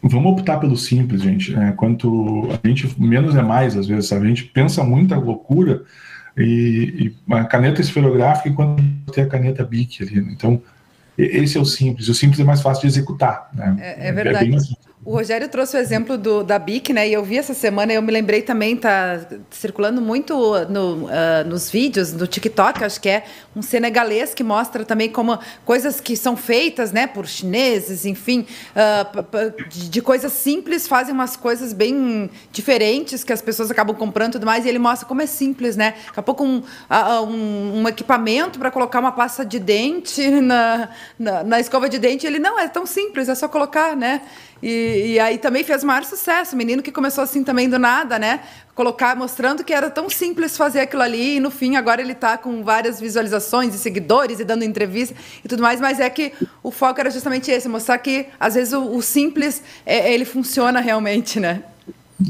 [0.03, 1.55] vamos optar pelo simples, gente.
[1.55, 4.27] É, quanto a gente menos é mais, às vezes, sabe?
[4.27, 5.83] A gente pensa muita loucura
[6.37, 6.43] e,
[6.99, 8.83] e uma caneta esferográfica e quando
[9.13, 10.21] tem a caneta BIC ali.
[10.21, 10.33] Né?
[10.33, 10.63] Então,
[11.17, 12.09] esse é o simples.
[12.09, 13.49] O simples é mais fácil de executar.
[13.55, 13.77] Né?
[13.81, 14.77] É, é verdade.
[15.05, 17.09] O Rogério trouxe o exemplo do, da BIC, né?
[17.09, 20.33] E eu vi essa semana, eu me lembrei também, tá circulando muito
[20.67, 21.09] no, uh,
[21.45, 23.25] nos vídeos, no TikTok, acho que é
[23.55, 28.47] um senegalês que mostra também como coisas que são feitas, né, por chineses, enfim,
[28.77, 34.31] uh, de, de, coisas simples fazem umas coisas bem diferentes que as pessoas acabam comprando
[34.31, 35.95] e tudo mais, e ele mostra como é simples, né?
[36.07, 40.91] Daqui a pouco um, uh, um, um equipamento para colocar uma pasta de dente na,
[41.19, 44.23] na, na escova de dente, ele não, é tão simples, é só colocar, né?
[44.63, 46.57] E, e, aí também fez maior sucesso.
[46.57, 48.41] Menino que começou assim também do nada, né?
[48.75, 51.37] Colocar, mostrando que era tão simples fazer aquilo ali.
[51.37, 55.49] E no fim, agora ele está com várias visualizações e seguidores e dando entrevista e
[55.49, 55.81] tudo mais.
[55.81, 56.33] Mas é que
[56.63, 60.81] o foco era justamente esse: mostrar que às vezes o, o simples é, ele funciona
[60.81, 61.65] realmente, né?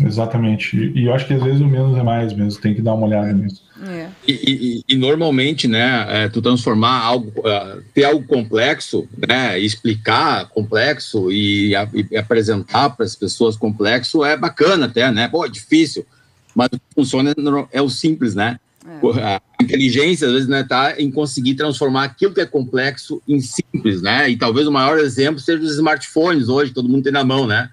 [0.01, 0.77] Exatamente.
[0.77, 2.61] E, e eu acho que às vezes o menos é mais mesmo.
[2.63, 3.63] Tem que dar uma olhada nisso.
[3.85, 4.09] É.
[4.27, 10.49] E, e, e, normalmente, né, é, tu transformar algo, uh, ter algo complexo, né, explicar
[10.51, 15.27] complexo e, a, e apresentar para as pessoas complexo é bacana até, né?
[15.27, 16.07] Pô, é difícil,
[16.55, 17.35] mas o que funciona
[17.73, 18.61] é o simples, né?
[18.87, 19.23] É.
[19.23, 24.01] A inteligência, às vezes, né, tá em conseguir transformar aquilo que é complexo em simples,
[24.01, 24.31] né?
[24.31, 27.71] E talvez o maior exemplo seja os smartphones hoje, todo mundo tem na mão, né?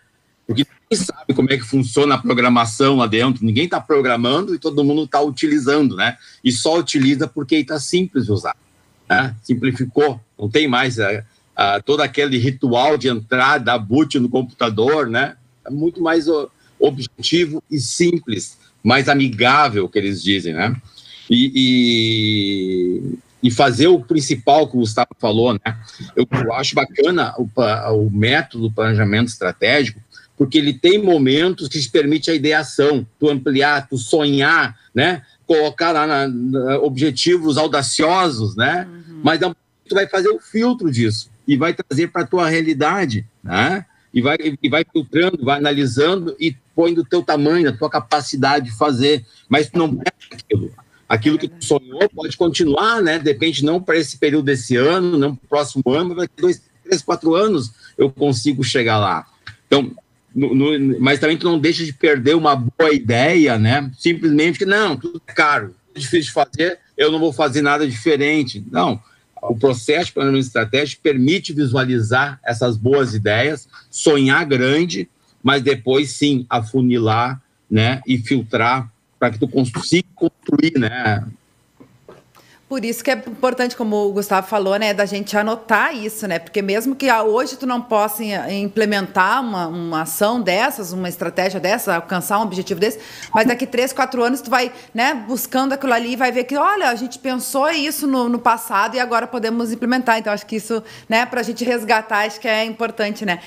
[0.50, 4.58] Porque ninguém sabe como é que funciona a programação lá dentro, ninguém está programando e
[4.58, 6.18] todo mundo está utilizando, né?
[6.44, 8.56] E só utiliza porque está simples de usar.
[9.08, 9.36] Né?
[9.44, 11.24] Simplificou, não tem mais é,
[11.86, 15.36] todo aquele ritual de entrada, dar boot no computador, né?
[15.64, 16.26] É muito mais
[16.80, 20.76] objetivo e simples, mais amigável, que eles dizem, né?
[21.30, 21.52] E,
[23.44, 25.78] e, e, fazer o principal que o Gustavo falou, né?
[26.16, 27.48] Eu acho bacana o,
[27.94, 30.02] o método do planejamento estratégico,
[30.40, 35.22] porque ele tem momentos que te permite a ideação, tu ampliar, tu sonhar, né?
[35.46, 38.88] Colocar lá na, na, objetivos audaciosos, né?
[38.90, 39.20] Uhum.
[39.22, 43.86] Mas tu vai fazer o filtro disso e vai trazer para a tua realidade, né?
[44.14, 48.68] E vai, e vai filtrando, vai analisando e põe do teu tamanho, da tua capacidade
[48.68, 50.72] de fazer, mas tu não perde aquilo.
[51.10, 53.20] Aquilo que tu sonhou pode continuar, né?
[53.20, 56.64] Depende não para esse período desse ano, não para o próximo ano, mas daqui dois,
[56.82, 59.28] três, quatro anos eu consigo chegar lá.
[59.68, 59.92] Então,
[60.34, 63.92] no, no, mas também tu não deixa de perder uma boa ideia, né?
[63.98, 67.88] Simplesmente que não, tudo é caro, é difícil de fazer, eu não vou fazer nada
[67.88, 68.64] diferente.
[68.72, 69.02] Não,
[69.42, 75.10] o processo de planejamento estratégico permite visualizar essas boas ideias, sonhar grande,
[75.42, 81.24] mas depois sim afunilar, né, e filtrar para que tu consiga construir, né,
[82.70, 86.38] por isso que é importante, como o Gustavo falou, né, da gente anotar isso, né?
[86.38, 91.96] Porque mesmo que hoje tu não possa implementar uma, uma ação dessas, uma estratégia dessa,
[91.96, 93.00] alcançar um objetivo desse,
[93.34, 96.56] mas daqui três, quatro anos tu vai, né, buscando aquilo ali e vai ver que,
[96.56, 100.20] olha, a gente pensou isso no, no passado e agora podemos implementar.
[100.20, 103.40] Então, acho que isso, né, para a gente resgatar, acho que é importante, né?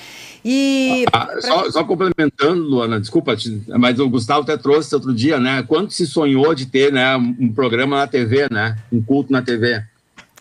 [0.45, 1.05] E.
[1.13, 1.41] Ah, pra...
[1.41, 3.35] só, só, complementando, Luana, desculpa,
[3.79, 5.63] mas o Gustavo até trouxe outro dia, né?
[5.63, 8.75] Quanto se sonhou de ter né, um programa na TV, né?
[8.91, 9.83] Um culto na TV.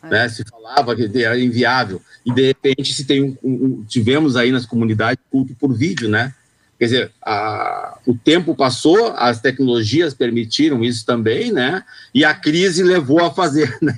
[0.03, 0.09] É.
[0.09, 0.29] Né?
[0.31, 2.01] Se falava que era inviável.
[2.25, 6.35] E de repente se tem um, um, tivemos aí nas comunidades culto por vídeo, né?
[6.83, 11.85] Quer dizer, a, o tempo passou, as tecnologias permitiram isso também, né?
[12.13, 13.97] E a crise levou a fazer, né?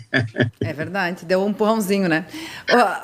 [0.60, 2.26] É verdade, deu um empurrãozinho, né?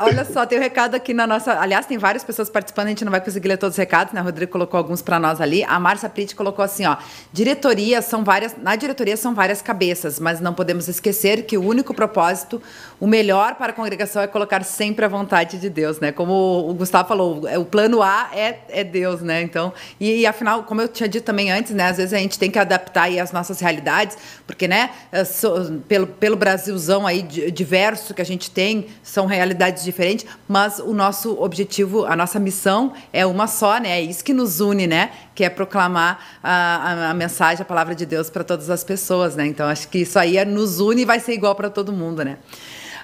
[0.00, 1.58] Olha só, tem um recado aqui na nossa.
[1.58, 4.20] Aliás, tem várias pessoas participando, a gente não vai conseguir ler todos os recados, né?
[4.20, 5.64] O Rodrigo colocou alguns para nós ali.
[5.64, 6.98] A Márcia Pritt colocou assim: ó,
[7.32, 8.54] diretoria são várias.
[8.58, 12.60] Na diretoria são várias cabeças, mas não podemos esquecer que o único propósito,
[13.00, 16.12] o melhor para a congregação é colocar sempre a vontade de Deus, né?
[16.12, 19.40] Como o Gustavo falou, o plano A é, é Deus, né?
[19.40, 22.38] Então, e, e, afinal, como eu tinha dito também antes, né, às vezes a gente
[22.38, 24.16] tem que adaptar aí as nossas realidades,
[24.46, 24.90] porque, né,
[25.24, 30.92] so, pelo, pelo Brasilzão aí diverso que a gente tem, são realidades diferentes, mas o
[30.92, 33.90] nosso objetivo, a nossa missão é uma só, né?
[33.90, 35.10] É isso que nos une, né?
[35.34, 39.36] Que é proclamar a, a, a mensagem, a palavra de Deus para todas as pessoas,
[39.36, 39.46] né?
[39.46, 42.24] Então acho que isso aí é, nos une e vai ser igual para todo mundo,
[42.24, 42.38] né?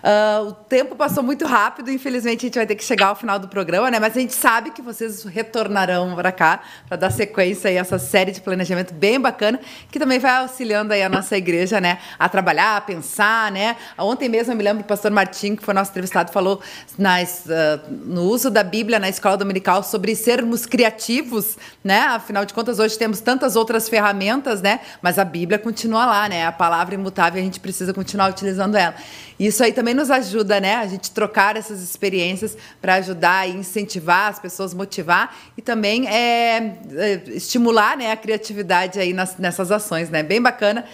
[0.03, 3.39] Uh, o tempo passou muito rápido, infelizmente a gente vai ter que chegar ao final
[3.39, 3.99] do programa, né?
[3.99, 8.33] Mas a gente sabe que vocês retornarão para cá para dar sequência a essa série
[8.33, 11.99] de planejamento bem bacana, que também vai auxiliando aí a nossa igreja, né?
[12.19, 13.77] A trabalhar, a pensar, né?
[13.99, 16.61] Ontem mesmo eu me lembro o pastor Martim, que foi nosso entrevistado, falou
[16.99, 22.01] nas, uh, no uso da Bíblia na escola dominical sobre sermos criativos, né?
[22.01, 24.81] Afinal de contas, hoje temos tantas outras ferramentas, né?
[25.01, 26.47] Mas a Bíblia continua lá, né?
[26.47, 28.95] A palavra imutável, a gente precisa continuar utilizando ela.
[29.39, 30.77] Isso aí também nos ajuda, né?
[30.77, 36.79] A gente trocar essas experiências para ajudar e incentivar as pessoas, motivar e também é,
[36.93, 40.23] é, estimular né, a criatividade aí nas, nessas ações, né?
[40.23, 40.85] Bem bacana.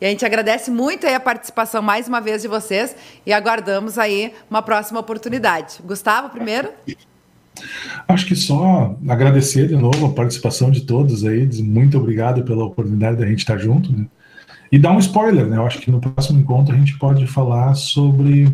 [0.00, 4.32] E a gente agradece muito a participação mais uma vez de vocês e aguardamos aí
[4.50, 5.78] uma próxima oportunidade.
[5.84, 6.70] Gustavo, primeiro?
[8.08, 11.48] Acho que só agradecer de novo a participação de todos aí.
[11.62, 13.92] Muito obrigado pela oportunidade da gente estar junto.
[13.92, 14.06] Né?
[14.72, 15.58] E dar um spoiler, né?
[15.58, 18.50] Eu acho que no próximo encontro a gente pode falar sobre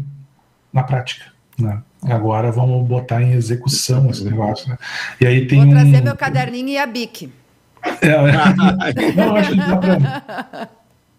[0.73, 1.81] na prática, né?
[2.03, 4.77] Agora vamos botar em execução esse negócio, né?
[5.21, 6.05] E aí tem Vou trazer um...
[6.05, 7.33] meu caderninho e a bic.
[8.03, 9.15] É, é.
[9.15, 10.69] Não, acho que dá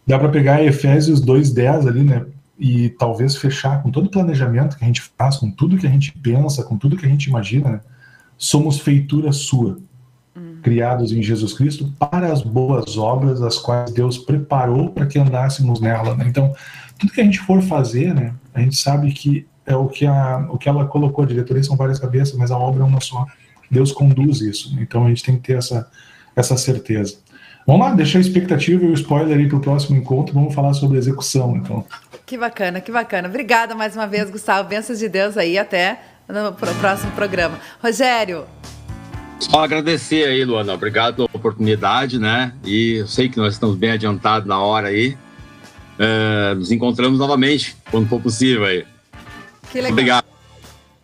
[0.05, 2.25] dá para pegar Efésios 2:10 ali, né?
[2.59, 5.89] E talvez fechar com todo o planejamento que a gente faz, com tudo que a
[5.89, 7.79] gente pensa, com tudo que a gente imagina, né?
[8.37, 9.77] somos feitura sua
[10.61, 15.79] criados em Jesus Cristo para as boas obras, as quais Deus preparou para que andássemos
[15.79, 16.15] nela.
[16.15, 16.25] Né?
[16.27, 16.53] Então,
[16.97, 20.47] tudo que a gente for fazer, né, a gente sabe que é o que, a,
[20.49, 23.25] o que ela colocou, a diretoria são várias cabeças, mas a obra é uma só.
[23.69, 24.75] Deus conduz isso.
[24.75, 24.81] Né?
[24.81, 25.87] Então, a gente tem que ter essa,
[26.35, 27.17] essa certeza.
[27.67, 30.33] Vamos lá, deixar a expectativa e o spoiler aí para o próximo encontro.
[30.33, 31.85] Vamos falar sobre execução, então.
[32.25, 33.27] Que bacana, que bacana.
[33.27, 34.67] Obrigada mais uma vez, Gustavo.
[34.67, 35.57] Bênçãos de Deus aí.
[35.57, 37.59] Até no próximo programa.
[37.81, 38.45] Rogério,
[39.39, 40.73] só agradecer aí, Luana.
[40.73, 42.53] Obrigado pela oportunidade, né?
[42.63, 45.17] E eu sei que nós estamos bem adiantados na hora aí.
[45.97, 48.85] É, nos encontramos novamente, quando for possível aí.
[49.71, 49.91] Que legal.
[49.91, 50.25] Obrigado.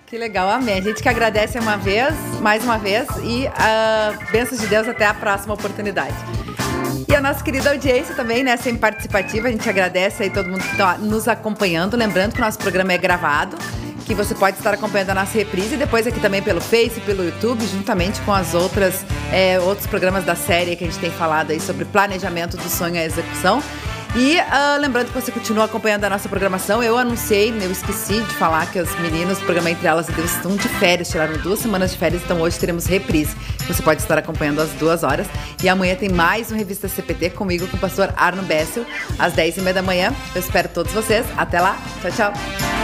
[0.07, 0.77] Que legal, amém.
[0.77, 5.05] A gente que agradece uma vez, mais uma vez, e uh, bênçãos de Deus até
[5.05, 6.15] a próxima oportunidade.
[7.07, 10.61] E a nossa querida audiência também, né, sempre participativa, a gente agradece aí todo mundo
[10.61, 11.97] que está nos acompanhando.
[11.97, 13.57] Lembrando que o nosso programa é gravado,
[14.05, 17.23] que você pode estar acompanhando a nossa reprise e depois aqui também pelo Face, pelo
[17.23, 21.51] YouTube, juntamente com as outras é, outros programas da série que a gente tem falado
[21.51, 23.61] aí sobre planejamento do sonho e execução.
[24.17, 28.33] E uh, lembrando que você continua acompanhando a nossa programação, eu anunciei, eu esqueci de
[28.35, 31.59] falar que as meninas do programa Entre Elas e Deus estão de férias, tiraram duas
[31.59, 33.35] semanas de férias, então hoje teremos reprise.
[33.67, 35.27] Você pode estar acompanhando às duas horas.
[35.61, 38.85] E amanhã tem mais um Revista CPT comigo, com o pastor Arno Bessel,
[39.19, 40.13] às dez e meia da manhã.
[40.33, 41.25] Eu espero todos vocês.
[41.35, 41.77] Até lá.
[42.01, 42.74] Tchau, tchau.